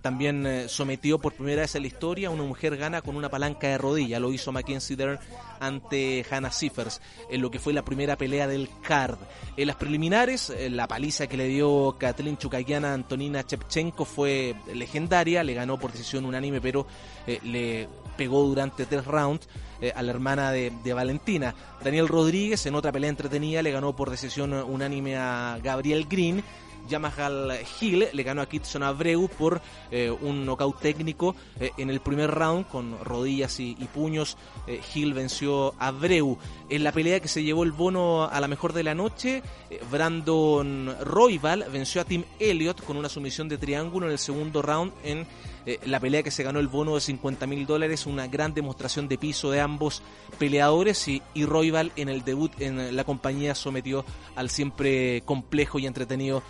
también 0.00 0.68
sometió 0.68 1.20
por 1.20 1.34
primera 1.34 1.62
vez 1.62 1.76
en 1.76 1.82
la 1.82 1.88
historia 1.88 2.30
una 2.30 2.42
mujer 2.42 2.76
gana 2.76 3.00
con 3.00 3.14
una 3.14 3.28
palanca 3.28 3.68
de 3.68 3.78
rodilla. 3.78 4.18
Lo 4.18 4.32
hizo 4.32 4.50
Mackenzie 4.50 4.96
Dern 4.96 5.20
ante 5.62 6.26
Hannah 6.28 6.50
Siffers 6.50 7.00
en 7.30 7.40
lo 7.40 7.50
que 7.50 7.58
fue 7.58 7.72
la 7.72 7.84
primera 7.84 8.16
pelea 8.16 8.46
del 8.46 8.68
card. 8.82 9.18
En 9.56 9.66
las 9.66 9.76
preliminares, 9.76 10.52
la 10.70 10.88
paliza 10.88 11.26
que 11.26 11.36
le 11.36 11.46
dio 11.46 11.96
Kathleen 11.98 12.36
Chukagiana 12.36 12.90
a 12.90 12.94
Antonina 12.94 13.44
Chepchenko 13.44 14.04
fue 14.04 14.54
legendaria, 14.74 15.44
le 15.44 15.54
ganó 15.54 15.78
por 15.78 15.92
decisión 15.92 16.24
unánime, 16.24 16.60
pero 16.60 16.86
eh, 17.26 17.38
le 17.44 17.88
pegó 18.16 18.44
durante 18.44 18.86
tres 18.86 19.04
rounds 19.06 19.48
eh, 19.80 19.92
a 19.94 20.02
la 20.02 20.10
hermana 20.10 20.50
de, 20.50 20.92
Valentina. 20.92 21.54
Daniel 21.82 22.08
Rodríguez 22.08 22.66
en 22.66 22.74
otra 22.74 22.92
pelea 22.92 23.10
entretenida 23.10 23.62
le 23.62 23.72
ganó 23.72 23.94
por 23.94 24.10
decisión 24.10 24.52
unánime 24.52 25.16
a 25.16 25.58
Gabriel 25.62 26.06
Green. 26.08 26.42
Yamahal 26.92 27.58
Hill 27.80 28.08
le 28.12 28.22
ganó 28.22 28.42
a 28.42 28.46
Kitson 28.46 28.82
Abreu 28.82 29.28
por 29.28 29.60
eh, 29.90 30.10
un 30.10 30.44
knockout 30.46 30.80
técnico 30.80 31.34
en 31.58 31.90
el 31.90 32.00
primer 32.00 32.30
round 32.30 32.68
con 32.68 33.02
rodillas 33.04 33.58
y, 33.60 33.74
puños. 33.92 34.36
Hill 34.94 35.14
venció 35.14 35.74
a 35.78 35.88
Abreu. 35.88 36.38
En 36.68 36.84
la 36.84 36.92
pelea 36.92 37.20
que 37.20 37.28
se 37.28 37.42
llevó 37.42 37.62
el 37.64 37.72
bono 37.72 38.24
a 38.24 38.40
la 38.40 38.48
mejor 38.48 38.72
de 38.72 38.82
la 38.82 38.94
noche, 38.94 39.42
Brandon 39.90 40.94
Royval 41.02 41.66
venció 41.72 42.00
a 42.00 42.04
Tim 42.04 42.24
Elliott 42.38 42.84
con 42.84 42.96
una 42.96 43.08
sumisión 43.08 43.48
de 43.48 43.58
triángulo 43.58 44.06
en 44.06 44.12
el 44.12 44.18
segundo 44.18 44.62
round 44.62 44.92
en 45.04 45.26
eh, 45.64 45.78
la 45.84 46.00
pelea 46.00 46.22
que 46.22 46.30
se 46.30 46.42
ganó 46.42 46.58
el 46.58 46.68
bono 46.68 46.96
de 46.96 47.00
50 47.00 47.46
mil 47.46 47.66
dólares, 47.66 48.06
una 48.06 48.26
gran 48.26 48.52
demostración 48.52 49.08
de 49.08 49.18
piso 49.18 49.50
de 49.50 49.60
ambos 49.60 50.02
peleadores 50.38 51.06
y, 51.06 51.22
y 51.34 51.44
Royval 51.44 51.92
en 51.96 52.08
el 52.08 52.24
debut 52.24 52.52
en 52.60 52.96
la 52.96 53.04
compañía 53.04 53.54
sometió 53.54 54.04
al 54.34 54.50
siempre 54.50 55.22
complejo 55.24 55.78
y 55.78 55.86
entretenido 55.86 56.42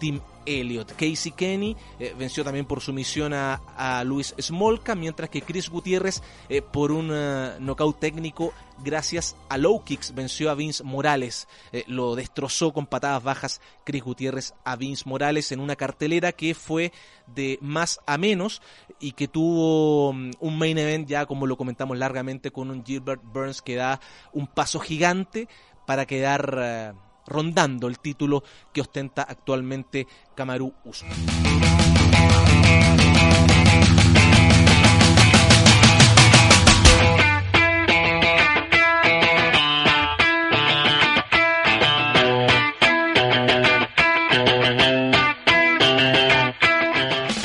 Team 0.00 0.20
Elliott. 0.46 0.92
Casey 0.92 1.32
Kenny 1.32 1.76
eh, 1.98 2.14
venció 2.18 2.42
también 2.42 2.66
por 2.66 2.80
sumisión 2.80 3.32
a, 3.34 4.02
Luis 4.04 4.34
Smolka, 4.40 4.94
mientras 4.94 5.30
que 5.30 5.42
Chris 5.42 5.68
Gutiérrez 5.68 6.22
eh, 6.48 6.62
por 6.62 6.90
un 6.90 7.10
uh, 7.10 7.60
knockout 7.60 8.00
técnico 8.00 8.52
gracias 8.82 9.36
a 9.50 9.58
low 9.58 9.84
kicks 9.84 10.14
venció 10.14 10.50
a 10.50 10.54
Vince 10.54 10.82
Morales. 10.82 11.46
Lo 11.86 12.16
destrozó 12.16 12.72
con 12.72 12.86
patadas 12.86 13.22
bajas 13.22 13.60
Chris 13.84 14.02
Gutiérrez 14.02 14.54
a 14.64 14.76
Vince 14.76 15.06
Morales 15.06 15.52
en 15.52 15.60
una 15.60 15.76
cartelera 15.76 16.32
que 16.32 16.54
fue 16.54 16.90
de 17.26 17.58
más 17.60 18.00
a 18.06 18.16
menos 18.16 18.62
y 18.98 19.12
que 19.12 19.28
tuvo 19.28 20.10
um, 20.10 20.30
un 20.40 20.58
main 20.58 20.78
event 20.78 21.08
ya 21.08 21.26
como 21.26 21.46
lo 21.46 21.58
comentamos 21.58 21.98
largamente 21.98 22.50
con 22.50 22.70
un 22.70 22.84
Gilbert 22.84 23.22
Burns 23.22 23.60
que 23.60 23.76
da 23.76 24.00
un 24.32 24.46
paso 24.46 24.80
gigante 24.80 25.46
para 25.86 26.06
quedar 26.06 26.94
rondando 27.26 27.88
el 27.88 27.98
título 27.98 28.42
que 28.72 28.80
ostenta 28.80 29.22
actualmente 29.22 30.06
Kamaru 30.34 30.72
Usman. 30.84 32.49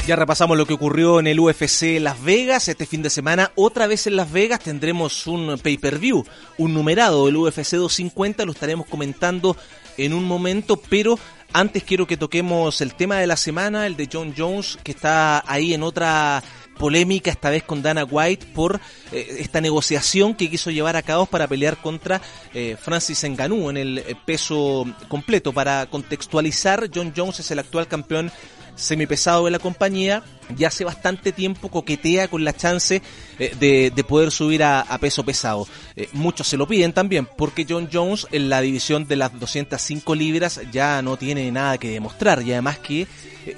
Ya 0.08 0.16
repasamos 0.16 0.56
lo 0.56 0.68
que 0.68 0.76
ocurrió 0.76 1.20
en 1.20 1.26
el 1.26 1.40
UFC 1.40 2.00
Las 2.00 2.22
Vegas. 2.22 2.68
Este 2.68 2.86
fin 2.86 3.02
de 3.02 3.10
semana, 3.10 3.52
otra 3.56 3.88
vez 3.88 4.06
en 4.06 4.16
Las 4.16 4.32
Vegas, 4.32 4.60
tendremos 4.60 5.26
un 5.26 5.58
pay-per-view, 5.58 6.24
un 6.60 6.74
numerado 6.76 7.26
del 7.26 7.38
UFC 7.38 7.72
250. 7.72 8.46
Lo 8.46 8.52
estaremos 8.52 8.86
comentando 8.86 9.58
en 9.98 10.14
un 10.14 10.24
momento, 10.24 10.78
pero 10.78 11.18
antes 11.54 11.84
quiero 11.84 12.06
que 12.06 12.18
toquemos 12.18 12.82
el 12.82 12.94
tema 12.94 13.18
de 13.18 13.26
la 13.26 13.36
semana, 13.36 13.88
el 13.88 13.96
de 13.96 14.08
John 14.12 14.36
Jones, 14.38 14.78
que 14.84 14.92
está 14.92 15.44
ahí 15.52 15.74
en 15.74 15.82
otra 15.82 16.44
polémica, 16.78 17.32
esta 17.32 17.50
vez 17.50 17.64
con 17.64 17.82
Dana 17.82 18.04
White, 18.04 18.48
por 18.54 18.80
eh, 19.12 19.38
esta 19.40 19.62
negociación 19.62 20.36
que 20.36 20.50
quiso 20.50 20.70
llevar 20.70 20.98
a 20.98 21.02
cabo 21.02 21.26
para 21.26 21.48
pelear 21.48 21.78
contra 21.78 22.22
eh, 22.54 22.78
Francis 22.80 23.24
Ngannou 23.24 23.70
en 23.70 23.78
el 23.78 23.98
eh, 24.00 24.16
peso 24.26 24.86
completo. 25.08 25.52
Para 25.52 25.88
contextualizar, 25.88 26.90
John 26.94 27.14
Jones 27.16 27.40
es 27.40 27.50
el 27.50 27.60
actual 27.60 27.88
campeón 27.88 28.32
semipesado 28.76 29.46
de 29.46 29.52
la 29.52 29.60
compañía, 29.60 30.24
ya 30.56 30.68
hace 30.68 30.86
bastante 30.86 31.32
tiempo 31.32 31.70
coquetea 31.70 32.28
con 32.28 32.44
la 32.44 32.54
chance 32.54 33.02
eh, 33.38 33.56
de, 33.60 33.92
de, 33.94 34.04
poder 34.06 34.32
subir 34.32 34.64
a, 34.64 34.82
a 34.82 34.98
peso 34.98 35.26
pesado. 35.26 35.68
Eh, 35.98 36.08
muchos 36.14 36.48
se 36.48 36.56
lo 36.56 36.68
piden 36.68 36.94
también, 36.94 37.28
porque 37.38 37.66
John 37.68 37.90
Jones 37.92 38.28
en 38.32 38.50
la 38.50 38.62
división 38.62 39.08
de 39.08 39.18
las 39.18 39.38
205 39.38 40.16
libras 40.16 40.62
ya 40.72 41.02
no 41.02 41.18
tiene 41.18 41.52
nada 41.52 41.78
que 41.78 41.90
demostrar 41.90 42.42
y 42.44 42.54
además 42.54 42.80
que 42.80 43.02
eh, 43.02 43.08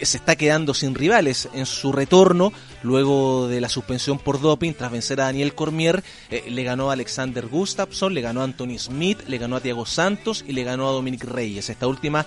se 0.01 0.17
está 0.17 0.35
quedando 0.35 0.73
sin 0.73 0.95
rivales 0.95 1.47
en 1.53 1.67
su 1.67 1.91
retorno 1.91 2.51
luego 2.81 3.47
de 3.47 3.61
la 3.61 3.69
suspensión 3.69 4.17
por 4.17 4.41
doping 4.41 4.73
tras 4.73 4.91
vencer 4.91 5.21
a 5.21 5.25
Daniel 5.25 5.53
Cormier 5.53 6.03
le 6.29 6.63
ganó 6.63 6.89
a 6.89 6.93
Alexander 6.93 7.47
Gustafsson 7.47 8.13
le 8.13 8.21
ganó 8.21 8.41
a 8.41 8.43
Anthony 8.43 8.77
Smith 8.77 9.19
le 9.27 9.37
ganó 9.39 9.55
a 9.55 9.61
Thiago 9.61 9.85
Santos 9.85 10.45
y 10.47 10.53
le 10.53 10.63
ganó 10.63 10.87
a 10.87 10.91
Dominic 10.91 11.23
Reyes 11.23 11.69
esta 11.69 11.87
última 11.87 12.25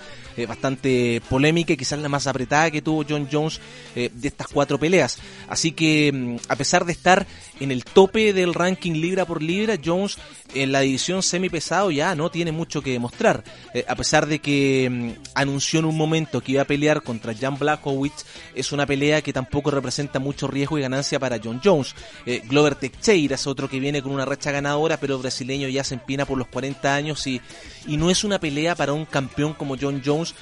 bastante 0.48 1.22
polémica 1.28 1.72
y 1.72 1.76
quizás 1.76 2.00
la 2.00 2.08
más 2.08 2.26
apretada 2.26 2.70
que 2.70 2.82
tuvo 2.82 3.04
John 3.08 3.28
Jones 3.30 3.60
de 3.94 4.10
estas 4.22 4.48
cuatro 4.52 4.78
peleas 4.78 5.18
así 5.48 5.72
que 5.72 6.12
mm, 6.12 6.36
a 6.48 6.56
pesar 6.56 6.84
de 6.84 6.92
estar 6.92 7.26
en 7.60 7.70
el 7.70 7.84
tope 7.84 8.32
del 8.32 8.54
ranking 8.54 8.92
libra 8.92 9.24
por 9.24 9.42
libra 9.42 9.76
Jones 9.82 10.18
en 10.54 10.72
la 10.72 10.80
división 10.80 11.22
semipesado 11.22 11.90
ya 11.90 12.14
no 12.14 12.30
tiene 12.30 12.52
mucho 12.52 12.82
que 12.82 12.92
demostrar 12.92 13.44
eh, 13.74 13.84
a 13.88 13.94
pesar 13.94 14.26
de 14.26 14.40
que 14.40 14.88
mm, 14.90 15.22
anunció 15.34 15.80
en 15.80 15.86
un 15.86 15.96
momento 15.96 16.40
que 16.40 16.52
iba 16.52 16.62
a 16.62 16.66
pelear 16.66 17.02
contra 17.02 17.34
Jan 17.34 17.58
Blachowicz 17.58 18.24
es 18.54 18.72
una 18.72 18.86
pelea 18.86 19.22
que 19.22 19.32
tampoco 19.32 19.70
representa 19.70 20.18
mucho 20.18 20.46
riesgo 20.46 20.78
y 20.78 20.82
ganancia 20.82 21.18
para 21.18 21.38
John 21.42 21.60
Jones. 21.62 21.94
Eh, 22.26 22.42
Glover 22.46 22.74
Teixeira 22.74 23.34
es 23.34 23.46
otro 23.46 23.68
que 23.68 23.80
viene 23.80 24.02
con 24.02 24.12
una 24.12 24.24
racha 24.24 24.50
ganadora, 24.50 24.98
pero 24.98 25.18
brasileño 25.18 25.68
ya 25.68 25.84
se 25.84 25.94
empina 25.94 26.26
por 26.26 26.38
los 26.38 26.48
40 26.48 26.94
años 26.94 27.26
y, 27.26 27.40
y 27.86 27.96
no 27.96 28.10
es 28.10 28.24
una 28.24 28.40
pelea 28.40 28.74
para 28.74 28.92
un 28.92 29.04
campeón 29.04 29.54
como 29.54 29.76
John 29.80 30.02
Jones 30.04 30.34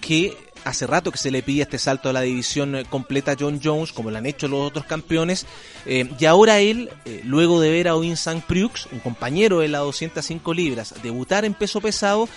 que 0.00 0.36
hace 0.66 0.86
rato 0.86 1.12
que 1.12 1.18
se 1.18 1.30
le 1.30 1.42
pide 1.42 1.62
este 1.62 1.78
salto 1.78 2.08
a 2.08 2.12
la 2.12 2.22
división 2.22 2.74
eh, 2.74 2.84
completa 2.84 3.32
a 3.32 3.36
John 3.38 3.60
Jones, 3.62 3.92
como 3.92 4.10
lo 4.10 4.18
han 4.18 4.26
hecho 4.26 4.48
los 4.48 4.66
otros 4.66 4.84
campeones, 4.84 5.46
eh, 5.86 6.10
y 6.18 6.24
ahora 6.24 6.58
él, 6.58 6.90
eh, 7.04 7.22
luego 7.24 7.60
de 7.60 7.70
ver 7.70 7.88
a 7.88 7.96
Vincent 7.96 8.44
Prux, 8.44 8.88
un 8.90 8.98
compañero 8.98 9.60
de 9.60 9.68
las 9.68 9.82
205 9.82 10.52
libras, 10.52 10.94
debutar 11.02 11.44
en 11.44 11.54
peso 11.54 11.80
pesado, 11.80 12.28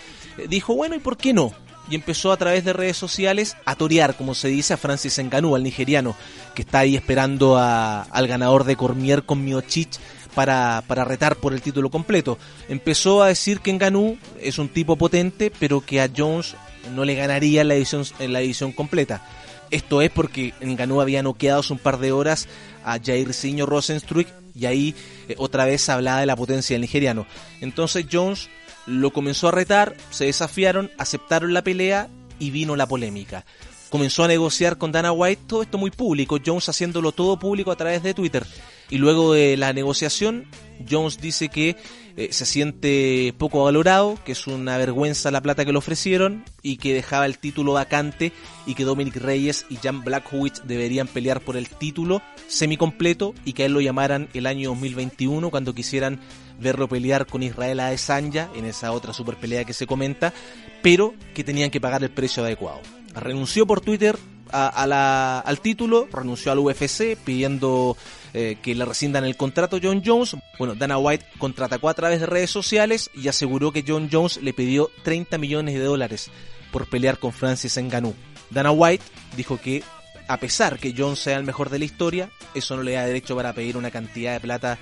dijo, 0.47 0.75
bueno, 0.75 0.95
¿y 0.95 0.99
por 0.99 1.17
qué 1.17 1.33
no? 1.33 1.51
y 1.89 1.95
empezó 1.95 2.31
a 2.31 2.37
través 2.37 2.63
de 2.63 2.71
redes 2.71 2.97
sociales 2.97 3.57
a 3.65 3.75
torear, 3.75 4.15
como 4.15 4.35
se 4.35 4.47
dice, 4.47 4.75
a 4.75 4.77
Francis 4.77 5.17
Ngannou, 5.17 5.55
al 5.55 5.63
nigeriano, 5.63 6.15
que 6.53 6.61
está 6.61 6.79
ahí 6.79 6.95
esperando 6.95 7.57
a, 7.57 8.03
al 8.03 8.27
ganador 8.27 8.63
de 8.63 8.75
Cormier 8.75 9.23
con 9.23 9.43
Miochich 9.43 9.97
para, 10.35 10.83
para 10.85 11.03
retar 11.03 11.35
por 11.37 11.51
el 11.51 11.63
título 11.63 11.89
completo. 11.89 12.37
Empezó 12.67 13.23
a 13.23 13.29
decir 13.29 13.61
que 13.61 13.73
Ngannou 13.73 14.19
es 14.39 14.59
un 14.59 14.69
tipo 14.69 14.97
potente, 14.97 15.51
pero 15.59 15.81
que 15.81 15.99
a 15.99 16.11
Jones 16.15 16.55
no 16.93 17.05
le 17.05 17.15
ganaría 17.15 17.61
en 17.61 17.67
la 17.67 17.75
edición, 17.75 18.05
en 18.19 18.33
la 18.33 18.41
edición 18.41 18.71
completa. 18.71 19.25
Esto 19.71 20.01
es 20.01 20.09
porque 20.09 20.53
Ngannou 20.61 21.01
había 21.01 21.21
noqueado 21.21 21.61
un 21.69 21.77
par 21.77 21.99
de 21.99 22.11
horas 22.11 22.47
a 22.83 22.99
Jairzinho 22.99 23.65
Rosenstruik 23.65 24.27
y 24.55 24.65
ahí 24.65 24.95
eh, 25.27 25.35
otra 25.37 25.65
vez 25.65 25.87
hablaba 25.89 26.19
de 26.19 26.25
la 26.25 26.35
potencia 26.35 26.73
del 26.73 26.81
nigeriano. 26.81 27.27
Entonces 27.61 28.05
Jones 28.11 28.49
lo 28.85 29.11
comenzó 29.11 29.49
a 29.49 29.51
retar, 29.51 29.95
se 30.09 30.25
desafiaron, 30.25 30.91
aceptaron 30.97 31.53
la 31.53 31.63
pelea 31.63 32.09
y 32.39 32.49
vino 32.49 32.75
la 32.75 32.87
polémica. 32.87 33.45
Comenzó 33.89 34.23
a 34.23 34.27
negociar 34.27 34.77
con 34.77 34.91
Dana 34.91 35.11
White, 35.11 35.43
todo 35.47 35.61
esto 35.61 35.77
muy 35.77 35.91
público, 35.91 36.37
Jones 36.43 36.69
haciéndolo 36.69 37.11
todo 37.11 37.37
público 37.37 37.71
a 37.71 37.75
través 37.75 38.01
de 38.03 38.13
Twitter. 38.13 38.45
Y 38.89 38.97
luego 38.97 39.33
de 39.33 39.55
la 39.55 39.71
negociación, 39.73 40.45
Jones 40.89 41.19
dice 41.19 41.49
que 41.49 41.75
eh, 42.17 42.33
se 42.33 42.45
siente 42.45 43.33
poco 43.37 43.63
valorado, 43.63 44.17
que 44.25 44.33
es 44.33 44.47
una 44.47 44.77
vergüenza 44.77 45.31
la 45.31 45.41
plata 45.41 45.63
que 45.63 45.71
le 45.71 45.77
ofrecieron 45.77 46.43
y 46.61 46.77
que 46.77 46.93
dejaba 46.93 47.25
el 47.25 47.37
título 47.37 47.73
vacante 47.73 48.33
y 48.65 48.73
que 48.73 48.83
Dominic 48.83 49.15
Reyes 49.17 49.65
y 49.69 49.77
Jan 49.77 50.03
Blachowicz 50.03 50.63
deberían 50.65 51.07
pelear 51.07 51.39
por 51.39 51.55
el 51.55 51.69
título 51.69 52.21
semicompleto 52.47 53.33
y 53.45 53.53
que 53.53 53.63
a 53.63 53.65
él 53.67 53.73
lo 53.73 53.79
llamaran 53.79 54.27
el 54.33 54.47
año 54.47 54.69
2021 54.71 55.49
cuando 55.49 55.73
quisieran 55.73 56.19
verlo 56.59 56.89
pelear 56.89 57.25
con 57.25 57.43
Israel 57.43 57.79
Adesanya 57.79 58.49
en 58.55 58.65
esa 58.65 58.91
otra 58.91 59.13
super 59.13 59.37
pelea 59.37 59.63
que 59.63 59.73
se 59.73 59.87
comenta, 59.87 60.33
pero 60.81 61.13
que 61.33 61.43
tenían 61.43 61.69
que 61.69 61.79
pagar 61.79 62.03
el 62.03 62.09
precio 62.09 62.43
adecuado. 62.43 62.81
Renunció 63.13 63.65
por 63.65 63.81
Twitter 63.81 64.17
a 64.51 64.87
la, 64.87 65.39
al 65.39 65.61
título, 65.61 66.07
renunció 66.11 66.51
al 66.51 66.59
UFC 66.59 67.15
pidiendo 67.23 67.95
eh, 68.33 68.57
que 68.61 68.75
le 68.75 68.85
rescindan 68.85 69.25
el 69.25 69.37
contrato 69.37 69.79
John 69.81 70.01
Jones. 70.05 70.35
Bueno, 70.57 70.75
Dana 70.75 70.97
White 70.97 71.25
contraatacó 71.37 71.89
a 71.89 71.93
través 71.93 72.19
de 72.19 72.25
redes 72.25 72.51
sociales 72.51 73.09
y 73.13 73.27
aseguró 73.27 73.71
que 73.71 73.83
John 73.87 74.09
Jones 74.11 74.37
le 74.41 74.53
pidió 74.53 74.91
30 75.03 75.37
millones 75.37 75.75
de 75.75 75.83
dólares 75.83 76.29
por 76.71 76.87
pelear 76.87 77.17
con 77.17 77.33
Francis 77.33 77.77
Ngannou. 77.77 78.13
Dana 78.49 78.71
White 78.71 79.03
dijo 79.35 79.59
que 79.59 79.83
a 80.27 80.37
pesar 80.37 80.77
que 80.77 80.93
Jones 80.95 81.19
sea 81.19 81.37
el 81.37 81.43
mejor 81.43 81.71
de 81.71 81.79
la 81.79 81.85
historia, 81.85 82.29
eso 82.53 82.75
no 82.75 82.83
le 82.83 82.93
da 82.93 83.05
derecho 83.05 83.35
para 83.35 83.53
pedir 83.53 83.75
una 83.77 83.89
cantidad 83.89 84.33
de 84.33 84.39
plata 84.39 84.77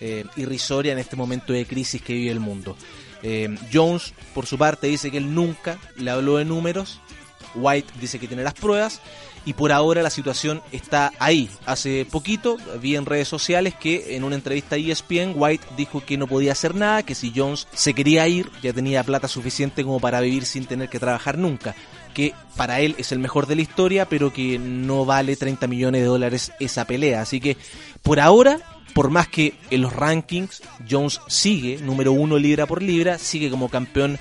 eh, 0.00 0.24
irrisoria 0.36 0.92
en 0.92 0.98
este 0.98 1.16
momento 1.16 1.52
de 1.52 1.66
crisis 1.66 2.00
que 2.00 2.14
vive 2.14 2.30
el 2.30 2.38
mundo. 2.38 2.76
Eh, 3.24 3.52
Jones, 3.72 4.14
por 4.32 4.46
su 4.46 4.56
parte, 4.56 4.86
dice 4.86 5.10
que 5.10 5.18
él 5.18 5.34
nunca 5.34 5.78
le 5.96 6.10
habló 6.10 6.36
de 6.36 6.44
números. 6.44 7.00
White 7.56 7.92
dice 8.00 8.20
que 8.20 8.28
tiene 8.28 8.44
las 8.44 8.54
pruebas 8.54 9.00
y 9.44 9.54
por 9.54 9.72
ahora 9.72 10.02
la 10.02 10.10
situación 10.10 10.62
está 10.72 11.12
ahí. 11.18 11.50
Hace 11.66 12.06
poquito 12.10 12.56
vi 12.80 12.96
en 12.96 13.06
redes 13.06 13.28
sociales 13.28 13.74
que 13.74 14.16
en 14.16 14.24
una 14.24 14.36
entrevista 14.36 14.76
a 14.76 14.78
ESPN 14.78 15.32
White 15.34 15.66
dijo 15.76 16.04
que 16.04 16.16
no 16.16 16.26
podía 16.26 16.52
hacer 16.52 16.74
nada, 16.74 17.02
que 17.02 17.14
si 17.14 17.32
Jones 17.34 17.66
se 17.72 17.94
quería 17.94 18.26
ir 18.28 18.50
ya 18.62 18.72
tenía 18.72 19.02
plata 19.04 19.28
suficiente 19.28 19.84
como 19.84 20.00
para 20.00 20.20
vivir 20.20 20.44
sin 20.44 20.66
tener 20.66 20.88
que 20.88 21.00
trabajar 21.00 21.38
nunca, 21.38 21.74
que 22.14 22.34
para 22.56 22.80
él 22.80 22.94
es 22.98 23.12
el 23.12 23.18
mejor 23.18 23.46
de 23.46 23.56
la 23.56 23.62
historia, 23.62 24.08
pero 24.08 24.32
que 24.32 24.58
no 24.58 25.04
vale 25.04 25.36
30 25.36 25.66
millones 25.66 26.02
de 26.02 26.06
dólares 26.06 26.52
esa 26.60 26.86
pelea. 26.86 27.22
Así 27.22 27.40
que 27.40 27.56
por 28.02 28.20
ahora 28.20 28.58
por 28.94 29.10
más 29.10 29.26
que 29.28 29.54
en 29.70 29.80
los 29.80 29.92
rankings 29.92 30.62
Jones 30.88 31.20
sigue 31.26 31.78
número 31.78 32.12
uno 32.12 32.38
libra 32.38 32.66
por 32.66 32.82
libra, 32.82 33.18
sigue 33.18 33.50
como 33.50 33.68
campeón 33.68 34.18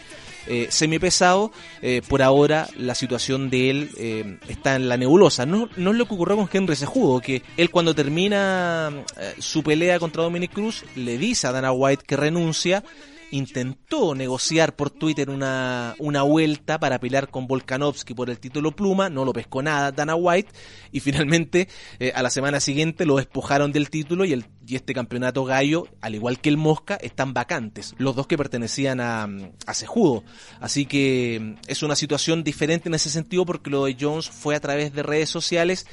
eh, 0.48 0.68
semipesado, 0.70 1.52
eh, 1.82 2.02
por 2.08 2.22
ahora 2.22 2.68
la 2.78 2.96
situación 2.96 3.50
de 3.50 3.70
él 3.70 3.90
eh, 3.98 4.38
está 4.48 4.76
en 4.76 4.90
la 4.90 4.98
nebulosa. 4.98 5.46
No, 5.46 5.70
no 5.78 5.92
es 5.92 5.98
lo 5.98 6.06
que 6.06 6.14
ocurrió 6.14 6.38
con 6.38 6.50
Henry 6.52 6.76
Sejudo, 6.76 7.22
que 7.22 7.44
él 7.58 7.70
cuando 7.70 7.96
termina 7.96 8.92
eh, 9.18 9.36
su 9.40 9.64
pelea 9.64 10.00
contra 10.00 10.24
Dominic 10.24 10.54
Cruz 10.54 10.84
le 10.96 11.18
dice 11.18 11.48
a 11.48 11.52
Dana 11.52 11.72
White 11.72 12.04
que 12.06 12.18
renuncia 12.18 12.84
intentó 13.32 14.14
negociar 14.14 14.76
por 14.76 14.90
Twitter 14.90 15.30
una, 15.30 15.96
una 15.98 16.22
vuelta 16.22 16.80
para 16.80 17.00
pelear 17.00 17.30
con 17.30 17.48
Volkanovski 17.48 18.14
por 18.14 18.30
el 18.30 18.40
título 18.40 18.76
pluma, 18.76 19.10
no 19.10 19.26
lo 19.26 19.34
pescó 19.34 19.62
nada 19.62 19.92
Dana 19.92 20.16
White 20.16 20.52
y 20.92 21.00
finalmente 21.00 21.68
eh, 22.00 22.12
a 22.14 22.22
la 22.22 22.30
semana 22.30 22.60
siguiente 22.60 23.06
lo 23.06 23.18
despojaron 23.18 23.72
del 23.72 23.90
título 23.90 24.26
y, 24.26 24.34
el, 24.34 24.46
y 24.68 24.76
este 24.76 24.94
campeonato 24.94 25.46
gallo, 25.46 25.88
al 26.02 26.16
igual 26.16 26.40
que 26.40 26.50
el 26.50 26.58
Mosca, 26.58 26.96
están 26.96 27.34
vacantes, 27.34 27.96
los 27.98 28.16
dos 28.16 28.28
que 28.28 28.38
pertenecían 28.38 29.00
a, 29.00 29.28
a 29.66 29.74
Sejudo. 29.74 30.24
Así 30.60 30.86
que 30.86 31.56
es 31.68 31.84
una 31.84 31.96
situación 31.96 32.44
diferente 32.44 32.90
en 32.90 32.96
ese 32.96 33.10
sentido 33.10 33.46
porque 33.46 33.70
lo 33.70 33.86
de 33.86 33.98
Jones 34.00 34.30
fue 34.30 34.56
a 34.56 34.60
través 34.60 34.94
de 34.94 35.04
redes 35.04 35.30
sociales 35.30 35.88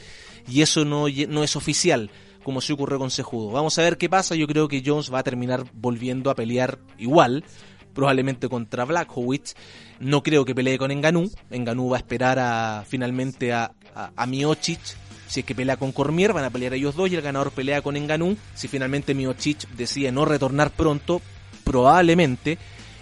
y 0.49 0.63
eso 0.63 0.85
no, 0.85 1.07
no 1.29 1.45
es 1.45 1.57
oficial 1.57 2.11
como 2.49 2.63
se 2.63 2.73
ocurrió 2.73 2.99
con 2.99 3.11
Sejudo. 3.11 3.51
Vamos 3.51 3.79
a 3.79 3.83
ver 3.83 3.99
qué 3.99 4.09
pasa. 4.09 4.35
Yo 4.35 4.47
creo 4.47 4.69
que 4.69 4.83
Jones 4.83 5.13
va 5.13 5.19
a 5.19 5.23
terminar 5.23 5.67
volviendo 5.75 6.31
a 6.31 6.35
pelear 6.35 6.79
igual, 6.97 7.45
probablemente 7.93 8.49
contra 8.49 8.87
Blackhowitz. 8.87 9.55
No 10.01 10.23
creo 10.23 10.47
que 10.47 10.55
pelee 10.55 10.79
con 10.79 10.91
Enganú. 10.91 11.31
Enganú 11.51 11.91
va 11.91 11.99
a 11.99 12.01
esperar 12.01 12.39
a, 12.39 12.85
finalmente 12.89 13.53
a, 13.53 13.73
a, 13.95 14.25
Miocic. 14.25 14.81
Si 15.27 15.41
es 15.41 15.45
que 15.45 15.55
pelea 15.55 15.77
con 15.77 15.93
Cormier, 15.93 16.33
van 16.33 16.47
a 16.47 16.49
pelear 16.49 16.73
ellos 16.73 16.97
dos 16.97 17.11
y 17.11 17.17
el 17.17 17.21
ganador 17.21 17.51
pelea 17.51 17.83
con 17.83 17.99
Enganú. 17.99 18.35
Si 18.55 18.67
finalmente 18.67 19.13
Miocic 19.13 19.69
decide 19.77 20.11
no 20.11 20.25
retornar 20.25 20.71
pronto, 20.71 21.21
probablemente 21.65 22.57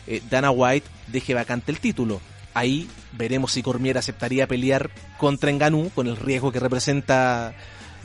eh, 0.08 0.22
Dana 0.28 0.50
White 0.50 0.88
deje 1.06 1.34
vacante 1.34 1.70
el 1.70 1.78
título. 1.78 2.20
Ahí 2.52 2.88
veremos 3.12 3.52
si 3.52 3.62
Cormier 3.62 3.96
aceptaría 3.96 4.48
pelear 4.48 4.90
contra 5.18 5.50
Enganú 5.50 5.90
con 5.94 6.08
el 6.08 6.16
riesgo 6.16 6.50
que 6.50 6.58
representa 6.58 7.54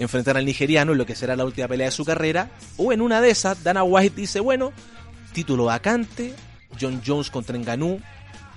enfrentar 0.01 0.38
al 0.38 0.46
nigeriano 0.46 0.91
en 0.91 0.98
lo 0.98 1.05
que 1.05 1.15
será 1.15 1.36
la 1.36 1.46
última 1.46 1.67
pelea 1.67 1.88
de 1.88 1.91
su 1.91 2.05
carrera. 2.05 2.50
O 2.77 2.91
en 2.91 3.01
una 3.01 3.22
de 3.22 3.29
esas, 3.29 3.63
Dana 3.63 3.84
White 3.84 4.15
dice, 4.15 4.39
bueno, 4.39 4.74
título 5.34 5.65
vacante, 5.65 6.34
John 6.79 7.01
Jones 7.05 7.29
contra 7.29 7.58
Ngannou, 7.58 8.00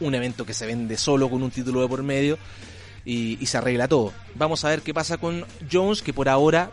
un 0.01 0.15
evento 0.15 0.45
que 0.45 0.55
se 0.55 0.67
vende 0.67 0.97
solo 0.97 1.29
con 1.31 1.43
un 1.43 1.51
título 1.51 1.81
de 1.83 1.89
por 1.89 2.03
medio 2.03 2.39
y, 3.05 3.45
se 3.47 3.59
arregla 3.59 3.89
todo. 3.89 4.13
Vamos 4.35 4.65
a 4.65 4.71
ver 4.71 4.83
qué 4.83 4.95
pasa 4.95 5.19
con 5.19 5.45
Jones, 5.71 6.03
que 6.03 6.13
por 6.13 6.29
ahora, 6.29 6.71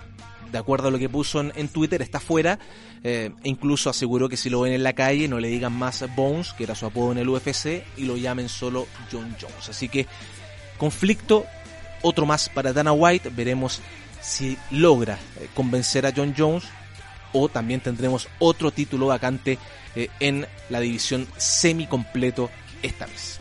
de 0.52 0.58
acuerdo 0.58 0.88
a 0.88 0.92
lo 0.92 1.00
que 1.00 1.10
puso 1.10 1.42
en, 1.42 1.68
Twitter, 1.70 2.02
está 2.02 2.20
fuera. 2.20 2.60
Eh, 3.04 3.32
e 3.44 3.50
incluso 3.50 3.90
aseguró 3.90 4.30
que 4.30 4.38
si 4.38 4.50
lo 4.50 4.62
ven 4.62 4.74
en 4.74 4.84
la 4.84 4.94
calle 4.94 5.28
no 5.28 5.40
le 5.40 5.48
digan 5.48 5.74
más 5.74 6.06
Bones, 6.16 6.54
que 6.54 6.64
era 6.64 6.76
su 6.76 6.86
apodo 6.86 7.12
en 7.12 7.18
el 7.18 7.30
UFC, 7.30 7.84
y 7.98 8.06
lo 8.06 8.16
llamen 8.16 8.48
solo 8.48 8.88
John 9.12 9.36
Jones. 9.40 9.70
Así 9.70 9.90
que 9.90 10.08
conflicto, 10.78 11.46
otro 12.02 12.26
más 12.26 12.50
para 12.50 12.74
Dana 12.74 12.94
White. 12.94 13.30
Veremos 13.36 13.82
si 14.22 14.58
logra 14.70 15.18
eh, 15.40 15.50
convencer 15.54 16.06
a 16.06 16.14
John 16.16 16.34
Jones 16.38 16.64
o 17.34 17.50
también 17.50 17.82
tendremos 17.82 18.28
otro 18.40 18.72
título 18.72 19.08
vacante 19.08 19.58
eh, 19.96 20.10
en 20.20 20.48
la 20.70 20.80
división 20.80 21.28
semi 21.38 21.88
completo 21.88 22.50
esta 22.82 23.06
vez. 23.06 23.40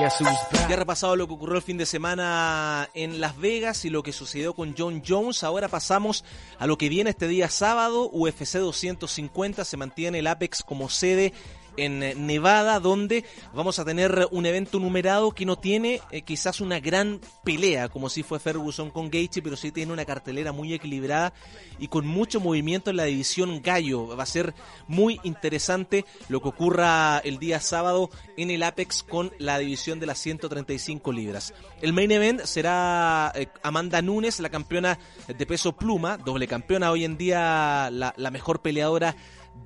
Ya 0.00 0.76
repasado 0.76 1.14
lo 1.14 1.26
que 1.26 1.34
ocurrió 1.34 1.56
el 1.56 1.62
fin 1.62 1.76
de 1.76 1.84
semana 1.84 2.88
en 2.94 3.20
Las 3.20 3.36
Vegas 3.36 3.84
y 3.84 3.90
lo 3.90 4.02
que 4.02 4.12
sucedió 4.12 4.54
con 4.54 4.74
John 4.76 5.02
Jones. 5.06 5.44
Ahora 5.44 5.68
pasamos 5.68 6.24
a 6.58 6.66
lo 6.66 6.78
que 6.78 6.88
viene 6.88 7.10
este 7.10 7.28
día 7.28 7.50
sábado. 7.50 8.08
UFC 8.10 8.54
250 8.54 9.62
se 9.62 9.76
mantiene 9.76 10.20
el 10.20 10.26
Apex 10.26 10.62
como 10.62 10.88
sede 10.88 11.34
en 11.80 12.02
eh, 12.02 12.14
Nevada, 12.14 12.78
donde 12.80 13.24
vamos 13.54 13.78
a 13.78 13.84
tener 13.84 14.28
un 14.30 14.46
evento 14.46 14.78
numerado 14.78 15.32
que 15.32 15.46
no 15.46 15.56
tiene 15.56 16.00
eh, 16.10 16.22
quizás 16.22 16.60
una 16.60 16.78
gran 16.80 17.20
pelea, 17.44 17.88
como 17.88 18.08
si 18.08 18.22
fue 18.22 18.38
Ferguson 18.38 18.90
con 18.90 19.10
Gaethje, 19.10 19.42
pero 19.42 19.56
sí 19.56 19.72
tiene 19.72 19.92
una 19.92 20.04
cartelera 20.04 20.52
muy 20.52 20.74
equilibrada 20.74 21.32
y 21.78 21.88
con 21.88 22.06
mucho 22.06 22.40
movimiento 22.40 22.90
en 22.90 22.96
la 22.96 23.04
división 23.04 23.62
gallo. 23.62 24.16
Va 24.16 24.22
a 24.22 24.26
ser 24.26 24.54
muy 24.88 25.20
interesante 25.22 26.04
lo 26.28 26.40
que 26.42 26.48
ocurra 26.48 27.18
el 27.18 27.38
día 27.38 27.60
sábado 27.60 28.10
en 28.36 28.50
el 28.50 28.62
Apex 28.62 29.02
con 29.02 29.32
la 29.38 29.58
división 29.58 30.00
de 30.00 30.06
las 30.06 30.18
135 30.18 31.12
libras. 31.12 31.54
El 31.80 31.92
main 31.92 32.10
event 32.10 32.42
será 32.44 33.32
eh, 33.34 33.48
Amanda 33.62 34.02
Nunes, 34.02 34.40
la 34.40 34.50
campeona 34.50 34.98
de 35.26 35.46
peso 35.46 35.72
pluma, 35.72 36.18
doble 36.18 36.46
campeona 36.46 36.90
hoy 36.90 37.04
en 37.04 37.16
día, 37.16 37.88
la, 37.90 38.12
la 38.16 38.30
mejor 38.30 38.60
peleadora 38.60 39.16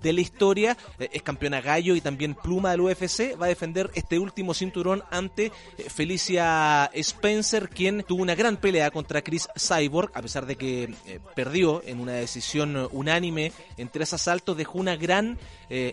de 0.05 0.13
la 0.13 0.21
historia, 0.21 0.77
eh, 0.99 1.09
es 1.13 1.23
campeona 1.23 1.61
gallo 1.61 1.97
y 1.97 2.01
también 2.01 2.35
pluma 2.35 2.71
del 2.71 2.83
UFC, 2.83 3.41
va 3.41 3.47
a 3.47 3.49
defender 3.49 3.91
este 3.95 4.19
último 4.19 4.55
cinturón 4.55 5.03
ante 5.11 5.47
eh, 5.47 5.89
Felicia 5.89 6.91
Spencer, 6.93 7.71
quien 7.71 8.03
tuvo 8.03 8.23
una 8.23 8.35
gran 8.35 8.59
pelea 8.59 8.91
contra 8.91 9.23
Chris 9.23 9.49
Cyborg, 9.57 10.11
a 10.15 10.21
pesar 10.21 10.47
de 10.47 10.57
que 10.57 10.95
eh, 11.07 11.21
perdió 11.35 11.83
en 11.85 12.01
una 12.01 12.13
decisión 12.13 12.89
unánime 12.93 13.53
en 13.79 13.89
tres 13.89 14.13
asaltos, 14.13 14.57
dejó 14.57 14.79
una 14.79 14.97
gran 14.97 15.39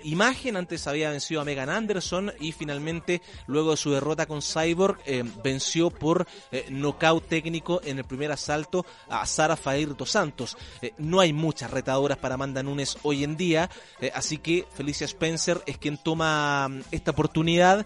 imagen, 0.04 0.58
antes 0.58 0.88
había 0.88 1.12
vencido 1.12 1.42
a 1.42 1.46
Megan 1.46 1.70
Anderson 1.70 2.34
y 2.40 2.52
finalmente 2.52 3.22
luego 3.48 3.72
de 3.72 3.78
su 3.78 3.92
derrota 3.92 4.26
con 4.26 4.42
Cyborg 4.42 4.98
venció 5.44 5.90
por 5.90 6.28
nocaut 6.70 7.28
técnico 7.28 7.82
en 7.84 8.00
el 8.00 8.06
primer 8.06 8.32
asalto 8.32 8.86
a 9.10 9.26
Sara 9.26 9.56
Fair 9.56 9.96
dos 9.96 10.12
Santos. 10.12 10.58
no 10.98 11.20
hay 11.20 11.34
muchas 11.34 11.72
retadoras 11.72 12.18
para 12.18 12.36
Amanda 12.36 12.64
Nunes 12.64 12.98
hoy 13.04 13.24
en 13.24 13.38
día, 13.38 13.70
eh, 14.00 14.12
así 14.14 14.38
que 14.38 14.66
Felicia 14.74 15.06
Spencer 15.06 15.62
es 15.66 15.78
quien 15.78 15.98
toma 15.98 16.68
mm, 16.68 16.82
esta 16.92 17.12
oportunidad. 17.12 17.86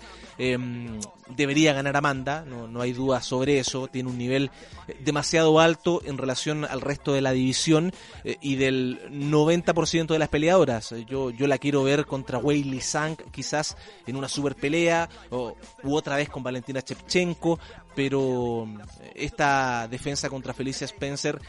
Debería 1.27 1.73
ganar 1.73 1.97
Amanda, 1.97 2.45
no, 2.45 2.67
no 2.67 2.81
hay 2.81 2.93
duda 2.93 3.21
sobre 3.21 3.57
eso. 3.57 3.87
Tiene 3.87 4.09
un 4.09 4.17
nivel 4.17 4.51
eh, 4.87 4.95
demasiado 5.03 5.59
alto 5.59 6.01
en 6.05 6.17
relación 6.17 6.65
al 6.65 6.81
resto 6.81 7.13
de 7.13 7.21
la 7.21 7.31
división 7.31 7.93
eh, 8.23 8.37
y 8.41 8.55
del 8.55 9.01
90% 9.11 10.07
de 10.07 10.19
las 10.19 10.29
peleadoras. 10.29 10.93
Yo, 11.07 11.31
yo 11.31 11.47
la 11.47 11.57
quiero 11.57 11.83
ver 11.83 12.05
contra 12.05 12.37
Weili 12.37 12.79
Zhang, 12.79 13.17
quizás 13.31 13.75
en 14.05 14.15
una 14.15 14.29
super 14.29 14.55
pelea, 14.55 15.09
o, 15.31 15.55
u 15.83 15.95
otra 15.95 16.15
vez 16.15 16.29
con 16.29 16.43
Valentina 16.43 16.81
Chepchenko, 16.81 17.59
pero 17.95 18.67
esta 19.13 19.87
defensa 19.87 20.29
contra 20.29 20.53
Felicia 20.53 20.85
Spencer 20.85 21.39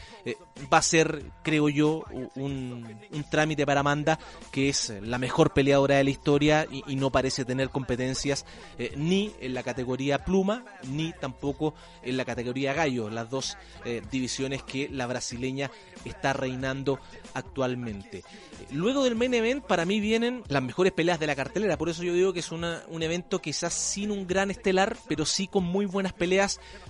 va 0.71 0.77
a 0.77 0.81
ser, 0.81 1.23
creo 1.43 1.69
yo, 1.69 2.03
un, 2.35 2.85
un, 3.11 3.23
trámite 3.29 3.65
para 3.65 3.81
Amanda 3.81 4.19
que 4.51 4.69
es 4.69 4.93
la 5.01 5.17
mejor 5.17 5.53
peleadora 5.53 5.97
de 5.97 6.03
la 6.03 6.09
historia 6.09 6.67
y, 6.71 6.95
no 6.97 7.11
parece 7.11 7.45
tener 7.45 7.69
competencias 7.69 8.45
eh, 8.79 8.93
ni 8.95 9.31
en 9.39 9.53
la 9.53 9.61
categoría 9.61 10.25
pluma 10.25 10.65
ni 10.87 11.13
tampoco 11.13 11.75
en 12.01 12.17
la 12.17 12.25
categoría 12.25 12.73
gallo, 12.73 13.09
las 13.09 13.29
dos 13.29 13.57
eh, 13.85 14.01
divisiones 14.09 14.63
que 14.63 14.89
la 14.89 15.05
brasileña 15.05 15.69
está 16.05 16.33
reinando 16.33 16.99
actualmente. 17.33 18.23
Luego 18.71 19.03
del 19.03 19.15
main 19.15 19.33
event, 19.33 19.63
para 19.63 19.85
mí 19.85 19.99
vienen 19.99 20.43
las 20.47 20.63
mejores 20.63 20.91
peleas 20.91 21.19
de 21.19 21.27
la 21.27 21.35
cartelera. 21.35 21.77
Por 21.77 21.89
eso 21.89 22.03
yo 22.03 22.13
digo 22.13 22.33
que 22.33 22.39
es 22.39 22.51
una, 22.51 22.83
un 22.89 23.03
evento 23.03 23.39
quizás 23.39 23.73
sin 23.73 24.11
un 24.11 24.27
gran 24.27 24.51
estelar, 24.51 24.97
pero 25.07 25.25
sí 25.25 25.47
con 25.47 25.63
muy 25.63 25.85
buenas 25.85 26.13
peleas, 26.13 26.36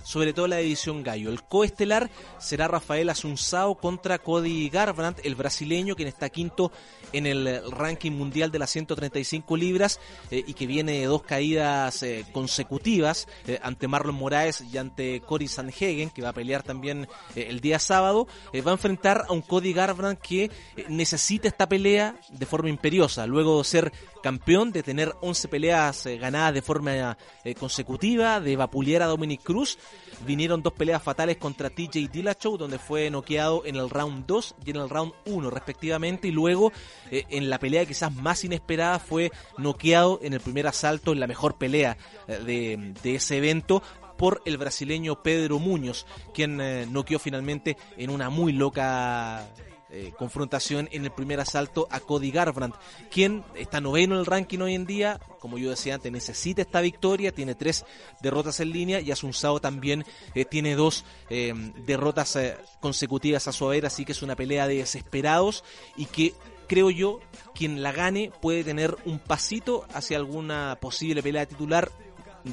sobre 0.02 0.32
todo 0.32 0.48
la 0.48 0.56
división 0.56 1.02
Gallo. 1.02 1.30
El 1.30 1.42
coestelar 1.42 2.10
será 2.38 2.68
Rafael 2.68 3.08
Asunzao 3.10 3.76
contra 3.76 4.18
Cody 4.18 4.68
Garbrandt, 4.68 5.24
el 5.24 5.34
brasileño, 5.34 5.96
quien 5.96 6.08
está 6.08 6.28
quinto 6.28 6.72
en 7.12 7.26
el 7.26 7.62
ranking 7.70 8.12
mundial 8.12 8.50
de 8.50 8.58
las 8.58 8.70
135 8.70 9.56
libras 9.56 10.00
eh, 10.30 10.44
y 10.46 10.54
que 10.54 10.66
viene 10.66 11.00
de 11.00 11.06
dos 11.06 11.22
caídas 11.22 12.02
eh, 12.02 12.24
consecutivas 12.32 13.28
eh, 13.46 13.58
ante 13.62 13.88
Marlon 13.88 14.14
Moraes 14.14 14.62
y 14.72 14.78
ante 14.78 15.20
Cory 15.20 15.48
Sanhagen, 15.48 16.10
que 16.10 16.22
va 16.22 16.30
a 16.30 16.34
pelear 16.34 16.62
también 16.62 17.08
el 17.34 17.60
día 17.60 17.78
sábado. 17.78 18.26
va 18.54 18.70
a 18.70 18.74
enfrentar 18.74 19.24
a 19.28 19.32
un 19.32 19.42
Cody 19.42 19.72
Garbrandt 19.72 20.20
que 20.20 20.50
necesita 20.88 21.48
esta 21.48 21.68
pelea 21.68 22.16
de 22.30 22.46
forma 22.46 22.68
imperiosa, 22.68 23.26
luego 23.26 23.58
de 23.58 23.64
ser 23.64 23.92
campeón, 24.22 24.72
de 24.72 24.82
tener 24.82 25.14
11 25.20 25.48
peleas 25.48 26.06
ganadas 26.20 26.54
de 26.54 26.62
forma 26.62 27.16
consecutiva, 27.58 28.40
de 28.40 28.56
vapulear 28.56 29.02
a 29.02 29.06
Dominic 29.06 29.37
Cruz. 29.42 29.78
Vinieron 30.26 30.62
dos 30.62 30.72
peleas 30.72 31.02
fatales 31.02 31.36
contra 31.36 31.70
TJ 31.70 32.08
Dillashaw, 32.10 32.56
donde 32.56 32.78
fue 32.78 33.10
noqueado 33.10 33.64
en 33.64 33.76
el 33.76 33.90
round 33.90 34.26
2 34.26 34.54
y 34.64 34.70
en 34.70 34.76
el 34.76 34.88
round 34.88 35.12
1 35.26 35.50
respectivamente, 35.50 36.28
y 36.28 36.32
luego 36.32 36.72
eh, 37.10 37.24
en 37.28 37.50
la 37.50 37.58
pelea 37.58 37.86
quizás 37.86 38.14
más 38.14 38.44
inesperada 38.44 38.98
fue 38.98 39.30
noqueado 39.56 40.20
en 40.22 40.32
el 40.32 40.40
primer 40.40 40.66
asalto, 40.66 41.12
en 41.12 41.20
la 41.20 41.26
mejor 41.26 41.56
pelea 41.56 41.96
de, 42.26 42.94
de 43.02 43.14
ese 43.14 43.38
evento, 43.38 43.82
por 44.16 44.42
el 44.44 44.58
brasileño 44.58 45.22
Pedro 45.22 45.58
Muñoz, 45.58 46.04
quien 46.34 46.58
noqueó 46.92 47.18
finalmente 47.18 47.76
en 47.96 48.10
una 48.10 48.30
muy 48.30 48.52
loca 48.52 49.48
eh, 49.90 50.12
confrontación 50.16 50.88
en 50.92 51.04
el 51.04 51.10
primer 51.10 51.40
asalto 51.40 51.88
a 51.90 52.00
Cody 52.00 52.30
Garbrandt, 52.30 52.76
quien 53.10 53.44
está 53.54 53.80
noveno 53.80 54.14
en 54.14 54.20
el 54.20 54.26
ranking 54.26 54.58
hoy 54.58 54.74
en 54.74 54.86
día, 54.86 55.20
como 55.40 55.58
yo 55.58 55.70
decía 55.70 55.94
antes, 55.94 56.12
necesita 56.12 56.62
esta 56.62 56.80
victoria, 56.80 57.32
tiene 57.32 57.54
tres 57.54 57.84
derrotas 58.20 58.60
en 58.60 58.70
línea 58.70 59.00
y 59.00 59.10
Asunsao 59.10 59.60
también 59.60 60.04
eh, 60.34 60.44
tiene 60.44 60.74
dos 60.74 61.04
eh, 61.30 61.54
derrotas 61.86 62.38
consecutivas 62.80 63.48
a 63.48 63.52
su 63.52 63.66
haber, 63.66 63.86
así 63.86 64.04
que 64.04 64.12
es 64.12 64.22
una 64.22 64.36
pelea 64.36 64.66
de 64.66 64.76
desesperados 64.76 65.64
y 65.96 66.06
que 66.06 66.34
creo 66.68 66.90
yo 66.90 67.20
quien 67.54 67.82
la 67.82 67.92
gane 67.92 68.30
puede 68.40 68.62
tener 68.62 68.96
un 69.04 69.18
pasito 69.18 69.86
hacia 69.92 70.18
alguna 70.18 70.78
posible 70.80 71.22
pelea 71.22 71.46
titular 71.46 71.90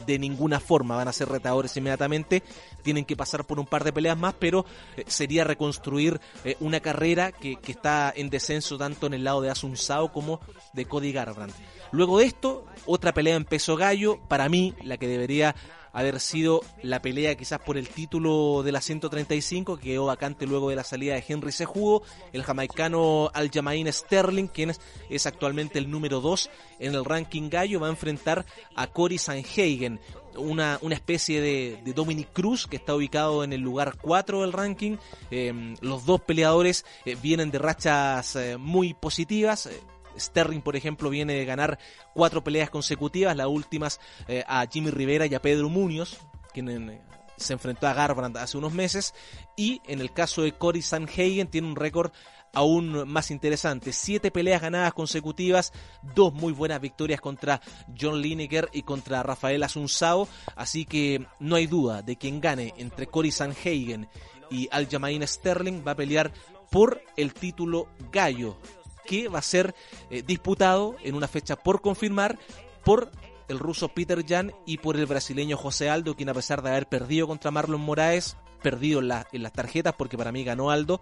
de 0.05 0.19
ninguna 0.19 0.59
forma 0.59 0.95
van 0.95 1.07
a 1.07 1.13
ser 1.13 1.29
retadores 1.29 1.75
inmediatamente, 1.77 2.43
tienen 2.83 3.05
que 3.05 3.15
pasar 3.15 3.45
por 3.45 3.59
un 3.59 3.65
par 3.65 3.83
de 3.83 3.93
peleas 3.93 4.17
más, 4.17 4.35
pero 4.37 4.65
eh, 4.97 5.03
sería 5.07 5.43
reconstruir 5.43 6.19
eh, 6.43 6.57
una 6.59 6.79
carrera 6.79 7.31
que, 7.31 7.57
está 7.67 8.13
en 8.15 8.29
descenso 8.29 8.77
tanto 8.77 9.07
en 9.07 9.13
el 9.13 9.23
lado 9.23 9.41
de 9.41 9.49
Asunsao 9.49 10.11
como 10.11 10.39
de 10.73 10.85
Cody 10.85 11.11
Garbrandt. 11.11 11.55
Luego 11.91 12.19
de 12.19 12.25
esto, 12.25 12.65
otra 12.85 13.13
pelea 13.13 13.35
en 13.35 13.45
peso 13.45 13.75
gallo, 13.75 14.19
para 14.27 14.49
mí 14.49 14.73
la 14.83 14.97
que 14.97 15.07
debería 15.07 15.55
haber 15.95 16.19
sido 16.19 16.61
la 16.83 17.01
pelea 17.01 17.35
quizás 17.35 17.59
por 17.59 17.77
el 17.77 17.87
título 17.87 18.63
de 18.63 18.73
la 18.73 18.81
135 18.81 19.77
que 19.77 19.83
quedó 19.83 20.05
vacante 20.07 20.45
luego 20.45 20.69
de 20.69 20.75
la 20.75 20.83
salida 20.83 21.15
de 21.15 21.23
Henry 21.25 21.53
Sejudo, 21.53 22.03
el 22.33 22.43
jamaicano 22.43 23.31
Aljamain 23.33 23.91
Sterling, 23.91 24.47
quien 24.47 24.73
es, 25.09 25.25
actualmente 25.25 25.79
el 25.79 25.89
número 25.89 26.19
2 26.19 26.49
en 26.79 26.95
el 26.95 27.05
ranking 27.05 27.49
gallo, 27.49 27.79
va 27.79 27.87
a 27.87 27.91
enfrentar 27.91 28.45
a 28.75 28.87
Cory 28.87 29.17
Sanhagen, 29.17 30.01
una, 30.35 30.79
una 30.81 30.95
especie 30.95 31.39
de, 31.39 31.79
de, 31.85 31.93
Dominic 31.93 32.27
Cruz 32.33 32.67
que 32.67 32.75
está 32.75 32.93
ubicado 32.93 33.45
en 33.45 33.53
el 33.53 33.61
lugar 33.61 33.95
4 34.01 34.41
del 34.41 34.51
ranking. 34.51 34.97
Eh, 35.31 35.75
los 35.79 36.05
dos 36.05 36.19
peleadores 36.19 36.85
eh, 37.05 37.15
vienen 37.21 37.51
de 37.51 37.59
rachas 37.59 38.35
eh, 38.35 38.57
muy 38.57 38.93
positivas. 38.93 39.69
Sterling, 40.17 40.61
por 40.61 40.75
ejemplo, 40.75 41.09
viene 41.09 41.33
de 41.33 41.45
ganar 41.45 41.79
cuatro 42.13 42.43
peleas 42.43 42.69
consecutivas, 42.69 43.35
las 43.35 43.47
últimas 43.47 43.99
eh, 44.27 44.43
a 44.47 44.65
Jimmy 44.67 44.91
Rivera 44.91 45.25
y 45.25 45.35
a 45.35 45.41
Pedro 45.41 45.69
Muñoz, 45.69 46.17
quien 46.53 46.69
eh, 46.69 47.01
se 47.37 47.53
enfrentó 47.53 47.87
a 47.87 47.93
Garbrandt 47.93 48.37
hace 48.37 48.57
unos 48.57 48.73
meses. 48.73 49.13
Y 49.55 49.81
en 49.87 50.01
el 50.01 50.11
caso 50.11 50.41
de 50.41 50.53
Cory 50.53 50.81
Sanhagen 50.81 51.47
tiene 51.47 51.67
un 51.67 51.75
récord 51.75 52.11
aún 52.53 53.07
más 53.07 53.31
interesante. 53.31 53.91
Siete 53.91 54.31
peleas 54.31 54.61
ganadas 54.61 54.93
consecutivas, 54.93 55.73
dos 56.15 56.33
muy 56.33 56.53
buenas 56.53 56.81
victorias 56.81 57.21
contra 57.21 57.61
John 57.99 58.21
Lineker 58.21 58.69
y 58.71 58.83
contra 58.83 59.21
Rafael 59.23 59.61
Asunsao. 59.63 60.27
Así 60.55 60.85
que 60.85 61.27
no 61.39 61.57
hay 61.57 61.67
duda 61.67 62.01
de 62.01 62.15
quien 62.15 62.41
gane 62.41 62.73
entre 62.77 63.07
Cory 63.07 63.31
Sanhagen 63.31 64.07
y 64.49 64.69
Aljamain 64.71 65.27
Sterling 65.27 65.83
va 65.85 65.91
a 65.91 65.95
pelear 65.95 66.31
por 66.71 67.01
el 67.17 67.33
título 67.33 67.87
gallo 68.11 68.57
que 69.05 69.27
va 69.27 69.39
a 69.39 69.43
ser 69.43 69.75
eh, 70.09 70.23
disputado 70.25 70.95
en 71.03 71.15
una 71.15 71.27
fecha 71.27 71.55
por 71.55 71.81
confirmar 71.81 72.37
por 72.83 73.11
el 73.47 73.59
ruso 73.59 73.89
Peter 73.89 74.25
Jan 74.27 74.53
y 74.65 74.77
por 74.77 74.97
el 74.97 75.05
brasileño 75.05 75.57
José 75.57 75.89
Aldo, 75.89 76.15
quien 76.15 76.29
a 76.29 76.33
pesar 76.33 76.61
de 76.61 76.69
haber 76.69 76.87
perdido 76.87 77.27
contra 77.27 77.51
Marlon 77.51 77.81
Moraes, 77.81 78.37
perdido 78.61 78.99
en, 78.99 79.11
en, 79.31 79.43
las 79.43 79.53
tarjetas 79.53 79.93
porque 79.93 80.17
para 80.17 80.31
mí 80.31 80.43
ganó 80.43 80.71
Aldo, 80.71 80.99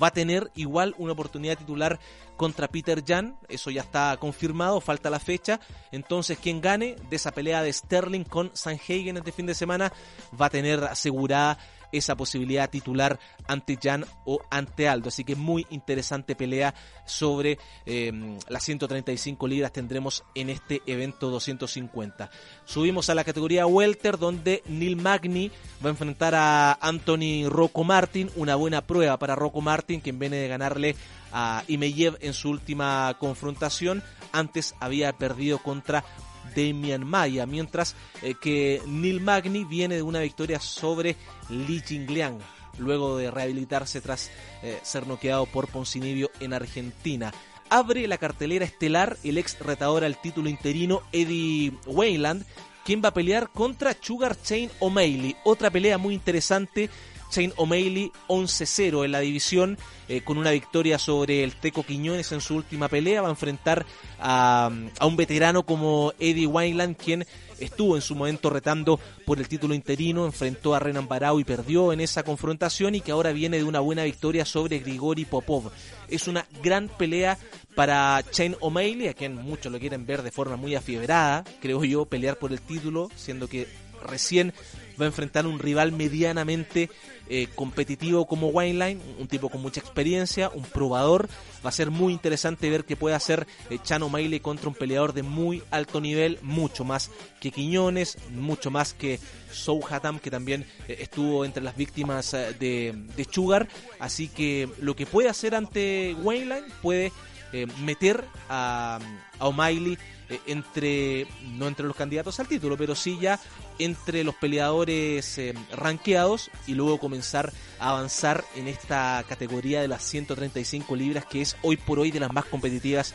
va 0.00 0.08
a 0.08 0.12
tener 0.12 0.52
igual 0.54 0.94
una 0.98 1.12
oportunidad 1.12 1.58
titular 1.58 1.98
contra 2.36 2.68
Peter 2.68 3.02
Jan, 3.04 3.36
eso 3.48 3.70
ya 3.70 3.80
está 3.82 4.16
confirmado, 4.18 4.80
falta 4.80 5.10
la 5.10 5.18
fecha, 5.18 5.58
entonces 5.90 6.38
quien 6.38 6.60
gane 6.60 6.96
de 7.08 7.16
esa 7.16 7.32
pelea 7.32 7.62
de 7.62 7.72
Sterling 7.72 8.24
con 8.24 8.50
Sanhagen 8.54 9.16
este 9.16 9.32
fin 9.32 9.46
de 9.46 9.54
semana 9.54 9.92
va 10.40 10.46
a 10.46 10.50
tener 10.50 10.84
asegurada 10.84 11.58
esa 11.92 12.16
posibilidad 12.16 12.70
titular 12.70 13.18
ante 13.46 13.78
Jan 13.80 14.04
o 14.24 14.40
ante 14.50 14.88
Aldo. 14.88 15.08
Así 15.08 15.24
que 15.24 15.36
muy 15.36 15.66
interesante 15.70 16.36
pelea 16.36 16.74
sobre 17.06 17.58
eh, 17.86 18.38
las 18.48 18.64
135 18.64 19.48
libras 19.48 19.72
tendremos 19.72 20.24
en 20.34 20.50
este 20.50 20.82
evento 20.86 21.30
250. 21.30 22.30
Subimos 22.64 23.10
a 23.10 23.14
la 23.14 23.24
categoría 23.24 23.66
Welter 23.66 24.18
donde 24.18 24.62
Neil 24.66 24.96
Magni 24.96 25.50
va 25.84 25.88
a 25.88 25.90
enfrentar 25.90 26.34
a 26.34 26.72
Anthony 26.80 27.48
Rocco 27.48 27.84
Martin, 27.84 28.30
una 28.36 28.54
buena 28.54 28.82
prueba 28.82 29.18
para 29.18 29.34
Rocco 29.34 29.60
Martin 29.60 30.00
quien 30.00 30.18
viene 30.18 30.36
de 30.36 30.48
ganarle 30.48 30.96
a 31.32 31.64
Imeyev 31.68 32.18
en 32.20 32.32
su 32.32 32.50
última 32.50 33.16
confrontación. 33.18 34.02
Antes 34.32 34.74
había 34.80 35.12
perdido 35.12 35.58
contra 35.58 36.04
Damian 36.54 37.06
Maya, 37.06 37.46
mientras 37.46 37.94
eh, 38.22 38.34
que 38.40 38.82
Neil 38.86 39.20
Magni 39.20 39.64
viene 39.64 39.96
de 39.96 40.02
una 40.02 40.20
victoria 40.20 40.60
sobre 40.60 41.16
Li 41.48 41.80
Jingliang, 41.80 42.38
luego 42.78 43.16
de 43.16 43.30
rehabilitarse 43.30 44.00
tras 44.00 44.30
eh, 44.62 44.78
ser 44.82 45.06
noqueado 45.06 45.46
por 45.46 45.68
Poncinibio 45.68 46.30
en 46.40 46.52
Argentina. 46.52 47.32
Abre 47.68 48.08
la 48.08 48.18
cartelera 48.18 48.64
estelar 48.64 49.16
el 49.22 49.38
ex 49.38 49.58
retador 49.60 50.04
al 50.04 50.20
título 50.20 50.48
interino 50.48 51.02
Eddie 51.12 51.72
Wayland, 51.86 52.44
quien 52.84 53.00
va 53.04 53.10
a 53.10 53.14
pelear 53.14 53.50
contra 53.50 53.96
Sugar 54.00 54.40
Chain 54.40 54.70
O'Malley. 54.80 55.36
Otra 55.44 55.70
pelea 55.70 55.98
muy 55.98 56.14
interesante 56.14 56.90
Shane 57.30 57.52
O'Malley 57.56 58.12
11-0 58.28 59.04
en 59.04 59.12
la 59.12 59.20
división 59.20 59.78
eh, 60.08 60.22
con 60.22 60.38
una 60.38 60.50
victoria 60.50 60.98
sobre 60.98 61.44
el 61.44 61.54
Teco 61.54 61.84
Quiñones 61.84 62.32
en 62.32 62.40
su 62.40 62.56
última 62.56 62.88
pelea. 62.88 63.22
Va 63.22 63.28
a 63.28 63.30
enfrentar 63.30 63.86
a, 64.18 64.70
a 64.98 65.06
un 65.06 65.16
veterano 65.16 65.64
como 65.64 66.12
Eddie 66.18 66.46
Wineland, 66.46 66.96
quien 66.96 67.26
estuvo 67.60 67.94
en 67.96 68.02
su 68.02 68.14
momento 68.14 68.50
retando 68.50 68.98
por 69.24 69.38
el 69.38 69.48
título 69.48 69.74
interino, 69.74 70.24
enfrentó 70.24 70.74
a 70.74 70.78
Renan 70.78 71.06
Barao 71.06 71.38
y 71.38 71.44
perdió 71.44 71.92
en 71.92 72.00
esa 72.00 72.22
confrontación 72.22 72.94
y 72.94 73.00
que 73.00 73.12
ahora 73.12 73.32
viene 73.32 73.58
de 73.58 73.64
una 73.64 73.80
buena 73.80 74.04
victoria 74.04 74.44
sobre 74.44 74.80
Grigori 74.80 75.24
Popov. 75.24 75.70
Es 76.08 76.26
una 76.26 76.46
gran 76.62 76.88
pelea 76.88 77.38
para 77.74 78.22
Shane 78.32 78.56
O'Malley, 78.60 79.08
a 79.08 79.14
quien 79.14 79.36
muchos 79.36 79.70
lo 79.70 79.78
quieren 79.78 80.06
ver 80.06 80.22
de 80.22 80.32
forma 80.32 80.56
muy 80.56 80.74
afiebrada, 80.74 81.44
creo 81.60 81.84
yo, 81.84 82.06
pelear 82.06 82.36
por 82.38 82.52
el 82.52 82.60
título, 82.60 83.08
siendo 83.14 83.48
que 83.48 83.68
recién 84.02 84.52
va 85.00 85.06
a 85.06 85.08
enfrentar 85.08 85.46
un 85.46 85.58
rival 85.58 85.92
medianamente 85.92 86.90
eh, 87.28 87.48
competitivo 87.54 88.26
como 88.26 88.48
Wineline, 88.48 89.00
un 89.18 89.28
tipo 89.28 89.48
con 89.48 89.62
mucha 89.62 89.80
experiencia, 89.80 90.50
un 90.50 90.64
probador. 90.64 91.28
Va 91.64 91.68
a 91.68 91.72
ser 91.72 91.90
muy 91.90 92.12
interesante 92.12 92.68
ver 92.70 92.84
qué 92.84 92.96
puede 92.96 93.14
hacer 93.14 93.46
eh, 93.70 93.78
Chano 93.82 94.08
Maile 94.08 94.40
contra 94.40 94.68
un 94.68 94.74
peleador 94.74 95.12
de 95.12 95.22
muy 95.22 95.62
alto 95.70 96.00
nivel, 96.00 96.38
mucho 96.42 96.84
más 96.84 97.10
que 97.40 97.50
Quiñones, 97.50 98.18
mucho 98.34 98.70
más 98.70 98.94
que 98.94 99.20
Sou 99.52 99.80
Hatam, 99.88 100.18
que 100.18 100.30
también 100.30 100.66
eh, 100.88 100.98
estuvo 101.00 101.44
entre 101.44 101.62
las 101.62 101.76
víctimas 101.76 102.32
de, 102.32 102.94
de 103.16 103.26
Sugar. 103.30 103.68
Así 103.98 104.28
que 104.28 104.68
lo 104.80 104.96
que 104.96 105.06
puede 105.06 105.28
hacer 105.28 105.54
ante 105.54 106.16
Wineline 106.22 106.66
puede 106.82 107.12
eh, 107.52 107.66
meter 107.82 108.24
a, 108.48 108.98
a 109.38 109.46
O'Malley 109.46 109.98
eh, 110.30 110.40
entre, 110.46 111.26
no 111.56 111.66
entre 111.66 111.86
los 111.86 111.96
candidatos 111.96 112.38
al 112.38 112.46
título, 112.46 112.76
pero 112.76 112.94
sí 112.94 113.18
ya 113.20 113.40
entre 113.80 114.22
los 114.22 114.36
peleadores 114.36 115.38
eh, 115.38 115.54
ranqueados 115.72 116.50
y 116.68 116.74
luego 116.74 116.98
comenzar 116.98 117.52
a 117.80 117.90
avanzar 117.90 118.44
en 118.54 118.68
esta 118.68 119.24
categoría 119.28 119.80
de 119.80 119.88
las 119.88 120.02
135 120.04 120.94
libras 120.94 121.24
que 121.24 121.40
es 121.40 121.56
hoy 121.62 121.76
por 121.76 121.98
hoy 121.98 122.12
de 122.12 122.20
las 122.20 122.32
más 122.32 122.44
competitivas 122.44 123.14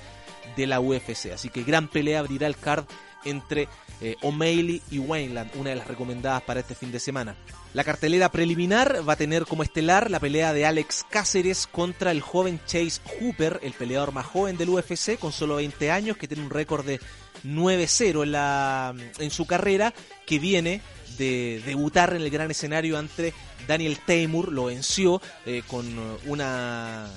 de 0.57 0.67
la 0.67 0.81
UFC. 0.81 1.31
Así 1.33 1.49
que 1.49 1.63
gran 1.63 1.87
pelea 1.87 2.19
abrirá 2.19 2.47
el 2.47 2.57
card 2.57 2.85
entre 3.25 3.67
eh, 4.01 4.15
O'Malley 4.21 4.81
y 4.91 4.99
Wineland, 4.99 5.51
una 5.55 5.71
de 5.71 5.75
las 5.75 5.87
recomendadas 5.87 6.43
para 6.43 6.61
este 6.61 6.75
fin 6.75 6.91
de 6.91 6.99
semana. 6.99 7.35
La 7.73 7.83
cartelera 7.83 8.31
preliminar 8.31 9.07
va 9.07 9.13
a 9.13 9.17
tener 9.17 9.45
como 9.45 9.63
estelar 9.63 10.09
la 10.09 10.19
pelea 10.19 10.53
de 10.53 10.65
Alex 10.65 11.05
Cáceres 11.09 11.67
contra 11.67 12.11
el 12.11 12.21
joven 12.21 12.59
Chase 12.65 13.01
Hooper, 13.19 13.59
el 13.63 13.73
peleador 13.73 14.13
más 14.13 14.25
joven 14.25 14.57
del 14.57 14.69
UFC 14.69 15.19
con 15.19 15.31
solo 15.31 15.57
20 15.57 15.91
años, 15.91 16.17
que 16.17 16.27
tiene 16.27 16.43
un 16.43 16.49
récord 16.49 16.85
de 16.85 17.01
9-0 17.43 18.95
en, 18.95 19.11
en 19.23 19.31
su 19.31 19.45
carrera, 19.45 19.93
que 20.25 20.39
viene 20.39 20.81
de 21.17 21.61
debutar 21.65 22.13
en 22.13 22.21
el 22.21 22.29
gran 22.29 22.51
escenario 22.51 22.97
ante 22.97 23.33
Daniel 23.67 23.99
Taymor, 24.05 24.51
lo 24.51 24.65
venció 24.65 25.21
eh, 25.45 25.63
con 25.67 25.85
una... 26.25 27.07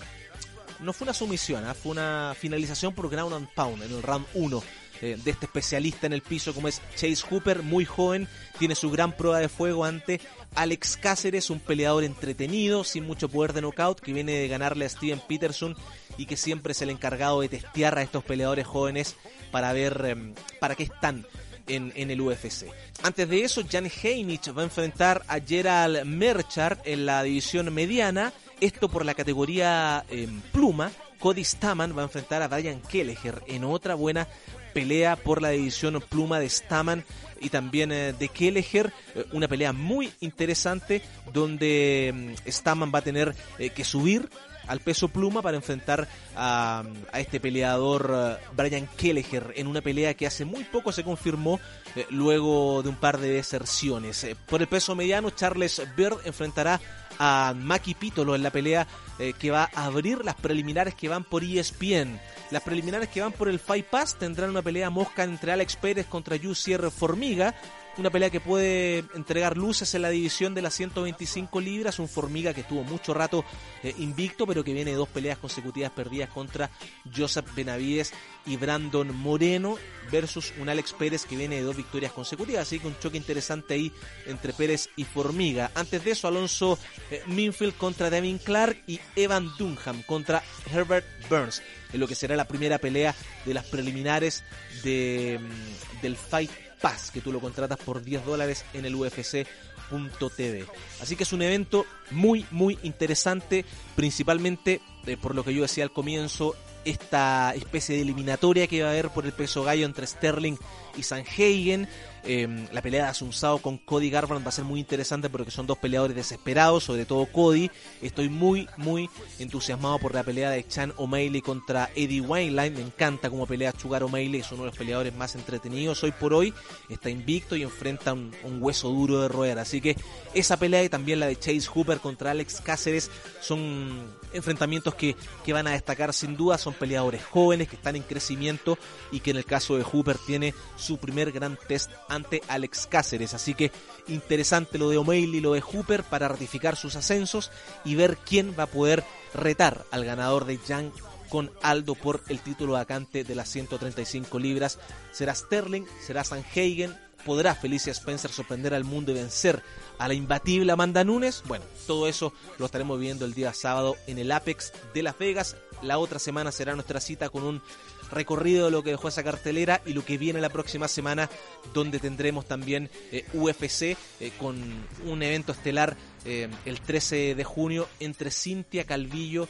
No 0.80 0.92
fue 0.92 1.06
una 1.06 1.14
sumisión, 1.14 1.68
¿eh? 1.68 1.74
fue 1.74 1.90
una 1.90 2.34
finalización 2.38 2.94
por 2.94 3.10
ground 3.10 3.34
and 3.34 3.48
pound 3.48 3.82
en 3.82 3.92
el 3.92 4.02
round 4.02 4.26
1 4.34 4.62
eh, 5.02 5.18
de 5.22 5.30
este 5.30 5.46
especialista 5.46 6.06
en 6.06 6.12
el 6.12 6.22
piso 6.22 6.54
como 6.54 6.68
es 6.68 6.80
Chase 6.94 7.24
Hooper, 7.28 7.62
muy 7.62 7.84
joven, 7.84 8.28
tiene 8.58 8.74
su 8.74 8.90
gran 8.90 9.12
prueba 9.12 9.38
de 9.38 9.48
fuego 9.48 9.84
ante 9.84 10.20
Alex 10.54 10.96
Cáceres, 10.96 11.50
un 11.50 11.60
peleador 11.60 12.04
entretenido, 12.04 12.84
sin 12.84 13.06
mucho 13.06 13.28
poder 13.28 13.52
de 13.52 13.60
knockout, 13.60 14.00
que 14.00 14.12
viene 14.12 14.32
de 14.32 14.48
ganarle 14.48 14.84
a 14.84 14.88
Steven 14.88 15.20
Peterson 15.26 15.76
y 16.16 16.26
que 16.26 16.36
siempre 16.36 16.72
es 16.72 16.82
el 16.82 16.90
encargado 16.90 17.40
de 17.40 17.48
testear 17.48 17.98
a 17.98 18.02
estos 18.02 18.24
peleadores 18.24 18.66
jóvenes 18.66 19.16
para 19.50 19.72
ver 19.72 20.02
eh, 20.04 20.34
para 20.60 20.74
qué 20.74 20.84
están 20.84 21.26
en, 21.68 21.92
en, 21.94 22.10
el 22.10 22.20
UFC. 22.20 22.66
Antes 23.02 23.28
de 23.28 23.44
eso, 23.44 23.62
Jan 23.70 23.90
Heinich 24.02 24.56
va 24.56 24.62
a 24.62 24.64
enfrentar 24.64 25.22
a 25.28 25.38
Gerald 25.40 26.04
Merchard 26.04 26.78
en 26.84 27.06
la 27.06 27.22
división 27.22 27.72
mediana, 27.72 28.32
esto 28.60 28.88
por 28.88 29.04
la 29.04 29.14
categoría 29.14 30.04
eh, 30.10 30.28
pluma. 30.52 30.90
Cody 31.18 31.44
Staman 31.44 31.96
va 31.96 32.02
a 32.02 32.04
enfrentar 32.04 32.42
a 32.42 32.48
Brian 32.48 32.80
Kelleher 32.80 33.42
en 33.48 33.64
otra 33.64 33.96
buena 33.96 34.28
pelea 34.72 35.16
por 35.16 35.42
la 35.42 35.50
división 35.50 36.02
pluma 36.08 36.40
de 36.40 36.48
Staman 36.48 37.04
y 37.40 37.50
también 37.50 37.92
eh, 37.92 38.12
de 38.12 38.28
Kelleher, 38.28 38.92
eh, 39.14 39.24
una 39.32 39.48
pelea 39.48 39.72
muy 39.72 40.10
interesante 40.20 41.02
donde 41.32 42.34
eh, 42.44 42.50
Staman 42.50 42.92
va 42.94 43.00
a 43.00 43.02
tener 43.02 43.34
eh, 43.58 43.70
que 43.70 43.84
subir 43.84 44.28
al 44.68 44.80
peso 44.80 45.08
pluma 45.08 45.42
para 45.42 45.56
enfrentar 45.56 46.06
a, 46.36 46.84
este 47.14 47.40
peleador 47.40 48.10
uh, 48.10 48.54
Brian 48.54 48.88
Kelleher 48.96 49.52
en 49.56 49.66
una 49.66 49.80
pelea 49.80 50.14
que 50.14 50.26
hace 50.26 50.44
muy 50.44 50.64
poco 50.64 50.92
se 50.92 51.04
confirmó 51.04 51.58
eh, 51.96 52.06
luego 52.10 52.82
de 52.82 52.90
un 52.90 52.96
par 52.96 53.18
de 53.18 53.30
deserciones. 53.30 54.22
Eh, 54.24 54.36
por 54.46 54.60
el 54.60 54.68
peso 54.68 54.94
mediano, 54.94 55.30
Charles 55.30 55.82
Bird 55.96 56.18
enfrentará 56.24 56.80
a 57.18 57.52
Maki 57.56 57.94
Pítolo 57.94 58.34
en 58.34 58.42
la 58.42 58.50
pelea 58.50 58.86
eh, 59.18 59.32
que 59.38 59.50
va 59.50 59.68
a 59.74 59.86
abrir 59.86 60.24
las 60.24 60.36
preliminares 60.36 60.94
que 60.94 61.08
van 61.08 61.24
por 61.24 61.42
ESPN. 61.42 62.20
Las 62.50 62.62
preliminares 62.62 63.08
que 63.08 63.20
van 63.20 63.32
por 63.32 63.48
el 63.48 63.58
Fight 63.58 63.86
Pass 63.86 64.16
tendrán 64.16 64.50
una 64.50 64.62
pelea 64.62 64.90
mosca 64.90 65.24
entre 65.24 65.52
Alex 65.52 65.76
Pérez 65.76 66.06
contra 66.06 66.36
Yusier 66.36 66.90
Formiga. 66.90 67.54
Una 67.98 68.10
pelea 68.10 68.30
que 68.30 68.40
puede 68.40 69.04
entregar 69.14 69.56
luces 69.56 69.94
en 69.94 70.02
la 70.02 70.10
división 70.10 70.54
de 70.54 70.62
las 70.62 70.74
125 70.74 71.60
libras, 71.60 71.98
un 71.98 72.08
Formiga 72.08 72.54
que 72.54 72.60
estuvo 72.60 72.84
mucho 72.84 73.12
rato 73.12 73.44
eh, 73.82 73.94
invicto, 73.98 74.46
pero 74.46 74.62
que 74.62 74.72
viene 74.72 74.92
de 74.92 74.96
dos 74.96 75.08
peleas 75.08 75.38
consecutivas 75.38 75.90
perdidas 75.90 76.30
contra 76.30 76.70
Joseph 77.14 77.46
Benavides 77.54 78.12
y 78.46 78.56
Brandon 78.56 79.14
Moreno 79.14 79.76
versus 80.10 80.52
un 80.58 80.68
Alex 80.68 80.92
Pérez 80.92 81.26
que 81.26 81.36
viene 81.36 81.56
de 81.56 81.62
dos 81.62 81.76
victorias 81.76 82.12
consecutivas, 82.12 82.62
así 82.62 82.78
que 82.78 82.86
un 82.86 82.98
choque 82.98 83.16
interesante 83.16 83.74
ahí 83.74 83.92
entre 84.26 84.52
Pérez 84.52 84.88
y 84.96 85.04
Formiga. 85.04 85.70
Antes 85.74 86.04
de 86.04 86.12
eso, 86.12 86.28
Alonso 86.28 86.78
eh, 87.10 87.22
Minfield 87.26 87.76
contra 87.76 88.10
Devin 88.10 88.38
Clark 88.38 88.82
y 88.86 89.00
Evan 89.16 89.50
Dunham 89.58 90.02
contra 90.02 90.42
Herbert 90.72 91.06
Burns, 91.28 91.62
en 91.92 92.00
lo 92.00 92.06
que 92.06 92.14
será 92.14 92.36
la 92.36 92.46
primera 92.46 92.78
pelea 92.78 93.14
de 93.44 93.54
las 93.54 93.64
preliminares 93.66 94.44
de, 94.82 95.40
mm, 95.40 96.02
del 96.02 96.16
Fight 96.16 96.67
Pass, 96.80 97.10
que 97.10 97.20
tú 97.20 97.32
lo 97.32 97.40
contratas 97.40 97.78
por 97.78 98.02
10 98.02 98.24
dólares 98.24 98.64
en 98.72 98.84
el 98.84 98.94
UFC.tv. 98.94 100.66
Así 101.00 101.16
que 101.16 101.22
es 101.22 101.32
un 101.32 101.42
evento 101.42 101.86
muy, 102.10 102.46
muy 102.50 102.78
interesante, 102.82 103.64
principalmente 103.96 104.80
eh, 105.06 105.16
por 105.16 105.34
lo 105.34 105.44
que 105.44 105.54
yo 105.54 105.62
decía 105.62 105.84
al 105.84 105.92
comienzo, 105.92 106.54
esta 106.84 107.52
especie 107.54 107.96
de 107.96 108.02
eliminatoria 108.02 108.66
que 108.66 108.82
va 108.82 108.88
a 108.88 108.92
haber 108.92 109.10
por 109.10 109.26
el 109.26 109.32
peso 109.32 109.62
gallo 109.64 109.84
entre 109.84 110.06
Sterling 110.06 110.56
y 110.96 111.02
Sanhagen. 111.02 111.88
Em, 112.24 112.66
la 112.72 112.82
pelea 112.82 113.04
de 113.04 113.10
Asunsao 113.10 113.58
con 113.58 113.78
Cody 113.78 114.10
Garbrandt 114.10 114.44
va 114.44 114.50
a 114.50 114.52
ser 114.52 114.64
muy 114.64 114.80
interesante 114.80 115.30
porque 115.30 115.50
son 115.50 115.66
dos 115.66 115.78
peleadores 115.78 116.16
desesperados, 116.16 116.84
sobre 116.84 117.06
todo 117.06 117.26
Cody. 117.26 117.70
Estoy 118.02 118.28
muy, 118.28 118.68
muy 118.76 119.08
entusiasmado 119.38 119.98
por 119.98 120.14
la 120.14 120.22
pelea 120.22 120.50
de 120.50 120.66
Chan 120.66 120.92
O'Malley 120.96 121.40
contra 121.40 121.90
Eddie 121.94 122.20
Weinlein. 122.20 122.74
Me 122.74 122.82
encanta 122.82 123.30
cómo 123.30 123.46
pelea 123.46 123.72
Chugar 123.72 124.02
O'Malley, 124.02 124.40
es 124.40 124.52
uno 124.52 124.62
de 124.62 124.70
los 124.70 124.78
peleadores 124.78 125.14
más 125.14 125.34
entretenidos 125.34 126.02
hoy 126.02 126.12
por 126.12 126.34
hoy. 126.34 126.52
Está 126.88 127.10
invicto 127.10 127.56
y 127.56 127.62
enfrenta 127.62 128.12
un, 128.12 128.32
un 128.44 128.62
hueso 128.62 128.88
duro 128.88 129.22
de 129.22 129.28
roer. 129.28 129.58
Así 129.58 129.80
que 129.80 129.96
esa 130.34 130.56
pelea 130.56 130.84
y 130.84 130.88
también 130.88 131.20
la 131.20 131.26
de 131.26 131.36
Chase 131.36 131.66
Hooper 131.66 131.98
contra 131.98 132.32
Alex 132.32 132.60
Cáceres 132.60 133.10
son 133.40 134.06
enfrentamientos 134.32 134.94
que, 134.94 135.16
que 135.44 135.52
van 135.52 135.66
a 135.66 135.72
destacar 135.72 136.12
sin 136.12 136.36
duda. 136.36 136.58
Son 136.58 136.74
peleadores 136.74 137.24
jóvenes 137.24 137.68
que 137.68 137.76
están 137.76 137.96
en 137.96 138.02
crecimiento 138.02 138.78
y 139.12 139.20
que 139.20 139.30
en 139.30 139.36
el 139.36 139.44
caso 139.44 139.76
de 139.76 139.84
Hooper 139.84 140.18
tiene 140.18 140.54
su 140.76 140.98
primer 140.98 141.32
gran 141.32 141.58
test 141.68 141.90
ante 142.08 142.42
Alex 142.48 142.86
Cáceres. 142.86 143.34
Así 143.34 143.54
que 143.54 143.70
interesante 144.08 144.78
lo 144.78 144.90
de 144.90 144.98
O'Malley 144.98 145.36
y 145.36 145.40
lo 145.40 145.52
de 145.52 145.60
Hooper 145.60 146.02
para 146.04 146.28
ratificar 146.28 146.76
sus 146.76 146.96
ascensos 146.96 147.50
y 147.84 147.94
ver 147.94 148.16
quién 148.18 148.54
va 148.58 148.64
a 148.64 148.68
poder 148.68 149.04
retar 149.34 149.84
al 149.90 150.04
ganador 150.04 150.44
de 150.44 150.58
Young 150.66 150.90
con 151.28 151.50
Aldo 151.62 151.94
por 151.94 152.22
el 152.28 152.40
título 152.40 152.72
vacante 152.72 153.24
de 153.24 153.34
las 153.34 153.48
135 153.50 154.38
libras. 154.38 154.78
¿Será 155.12 155.34
Sterling? 155.34 155.84
¿Será 156.04 156.24
Sanhagen? 156.24 156.96
¿Podrá 157.24 157.54
Felicia 157.54 157.92
Spencer 157.92 158.30
sorprender 158.30 158.72
al 158.74 158.84
mundo 158.84 159.10
y 159.10 159.16
vencer 159.16 159.62
a 159.98 160.08
la 160.08 160.14
imbatible 160.14 160.72
Amanda 160.72 161.04
Nunes? 161.04 161.42
Bueno, 161.46 161.64
todo 161.86 162.06
eso 162.08 162.32
lo 162.58 162.66
estaremos 162.66 162.98
viendo 162.98 163.24
el 163.24 163.34
día 163.34 163.52
sábado 163.52 163.96
en 164.06 164.18
el 164.18 164.30
Apex 164.32 164.72
de 164.94 165.02
Las 165.02 165.18
Vegas. 165.18 165.56
La 165.82 165.98
otra 165.98 166.18
semana 166.18 166.52
será 166.52 166.74
nuestra 166.74 167.00
cita 167.00 167.28
con 167.28 167.42
un 167.42 167.62
recorrido 168.10 168.66
de 168.66 168.70
lo 168.70 168.82
que 168.82 168.90
dejó 168.90 169.08
esa 169.08 169.22
cartelera 169.22 169.80
y 169.86 169.92
lo 169.92 170.04
que 170.04 170.18
viene 170.18 170.40
la 170.40 170.48
próxima 170.48 170.88
semana, 170.88 171.28
donde 171.74 171.98
tendremos 171.98 172.46
también 172.46 172.90
eh, 173.12 173.24
UFC 173.34 173.82
eh, 173.82 173.96
con 174.38 174.56
un 175.04 175.22
evento 175.22 175.52
estelar 175.52 175.96
eh, 176.24 176.48
el 176.64 176.80
13 176.80 177.34
de 177.34 177.44
junio 177.44 177.88
entre 178.00 178.30
Cintia 178.30 178.84
Calvillo 178.84 179.48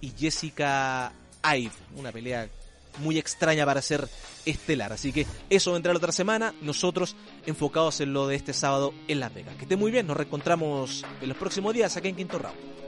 y 0.00 0.12
Jessica 0.16 1.12
Ive. 1.44 1.72
Una 1.96 2.12
pelea 2.12 2.48
muy 2.98 3.18
extraña 3.18 3.66
para 3.66 3.82
ser 3.82 4.08
estelar. 4.44 4.92
Así 4.92 5.12
que 5.12 5.26
eso 5.50 5.72
vendrá 5.72 5.92
la 5.92 5.98
otra 5.98 6.12
semana. 6.12 6.54
Nosotros 6.60 7.16
enfocados 7.46 8.00
en 8.00 8.12
lo 8.12 8.26
de 8.26 8.36
este 8.36 8.52
sábado 8.52 8.94
en 9.08 9.20
Las 9.20 9.34
Vegas. 9.34 9.56
Que 9.56 9.62
esté 9.62 9.76
muy 9.76 9.90
bien. 9.90 10.06
Nos 10.06 10.16
reencontramos 10.16 11.04
en 11.20 11.28
los 11.28 11.36
próximos 11.36 11.74
días 11.74 11.96
aquí 11.96 12.08
en 12.08 12.16
Quinto 12.16 12.38
Round. 12.38 12.83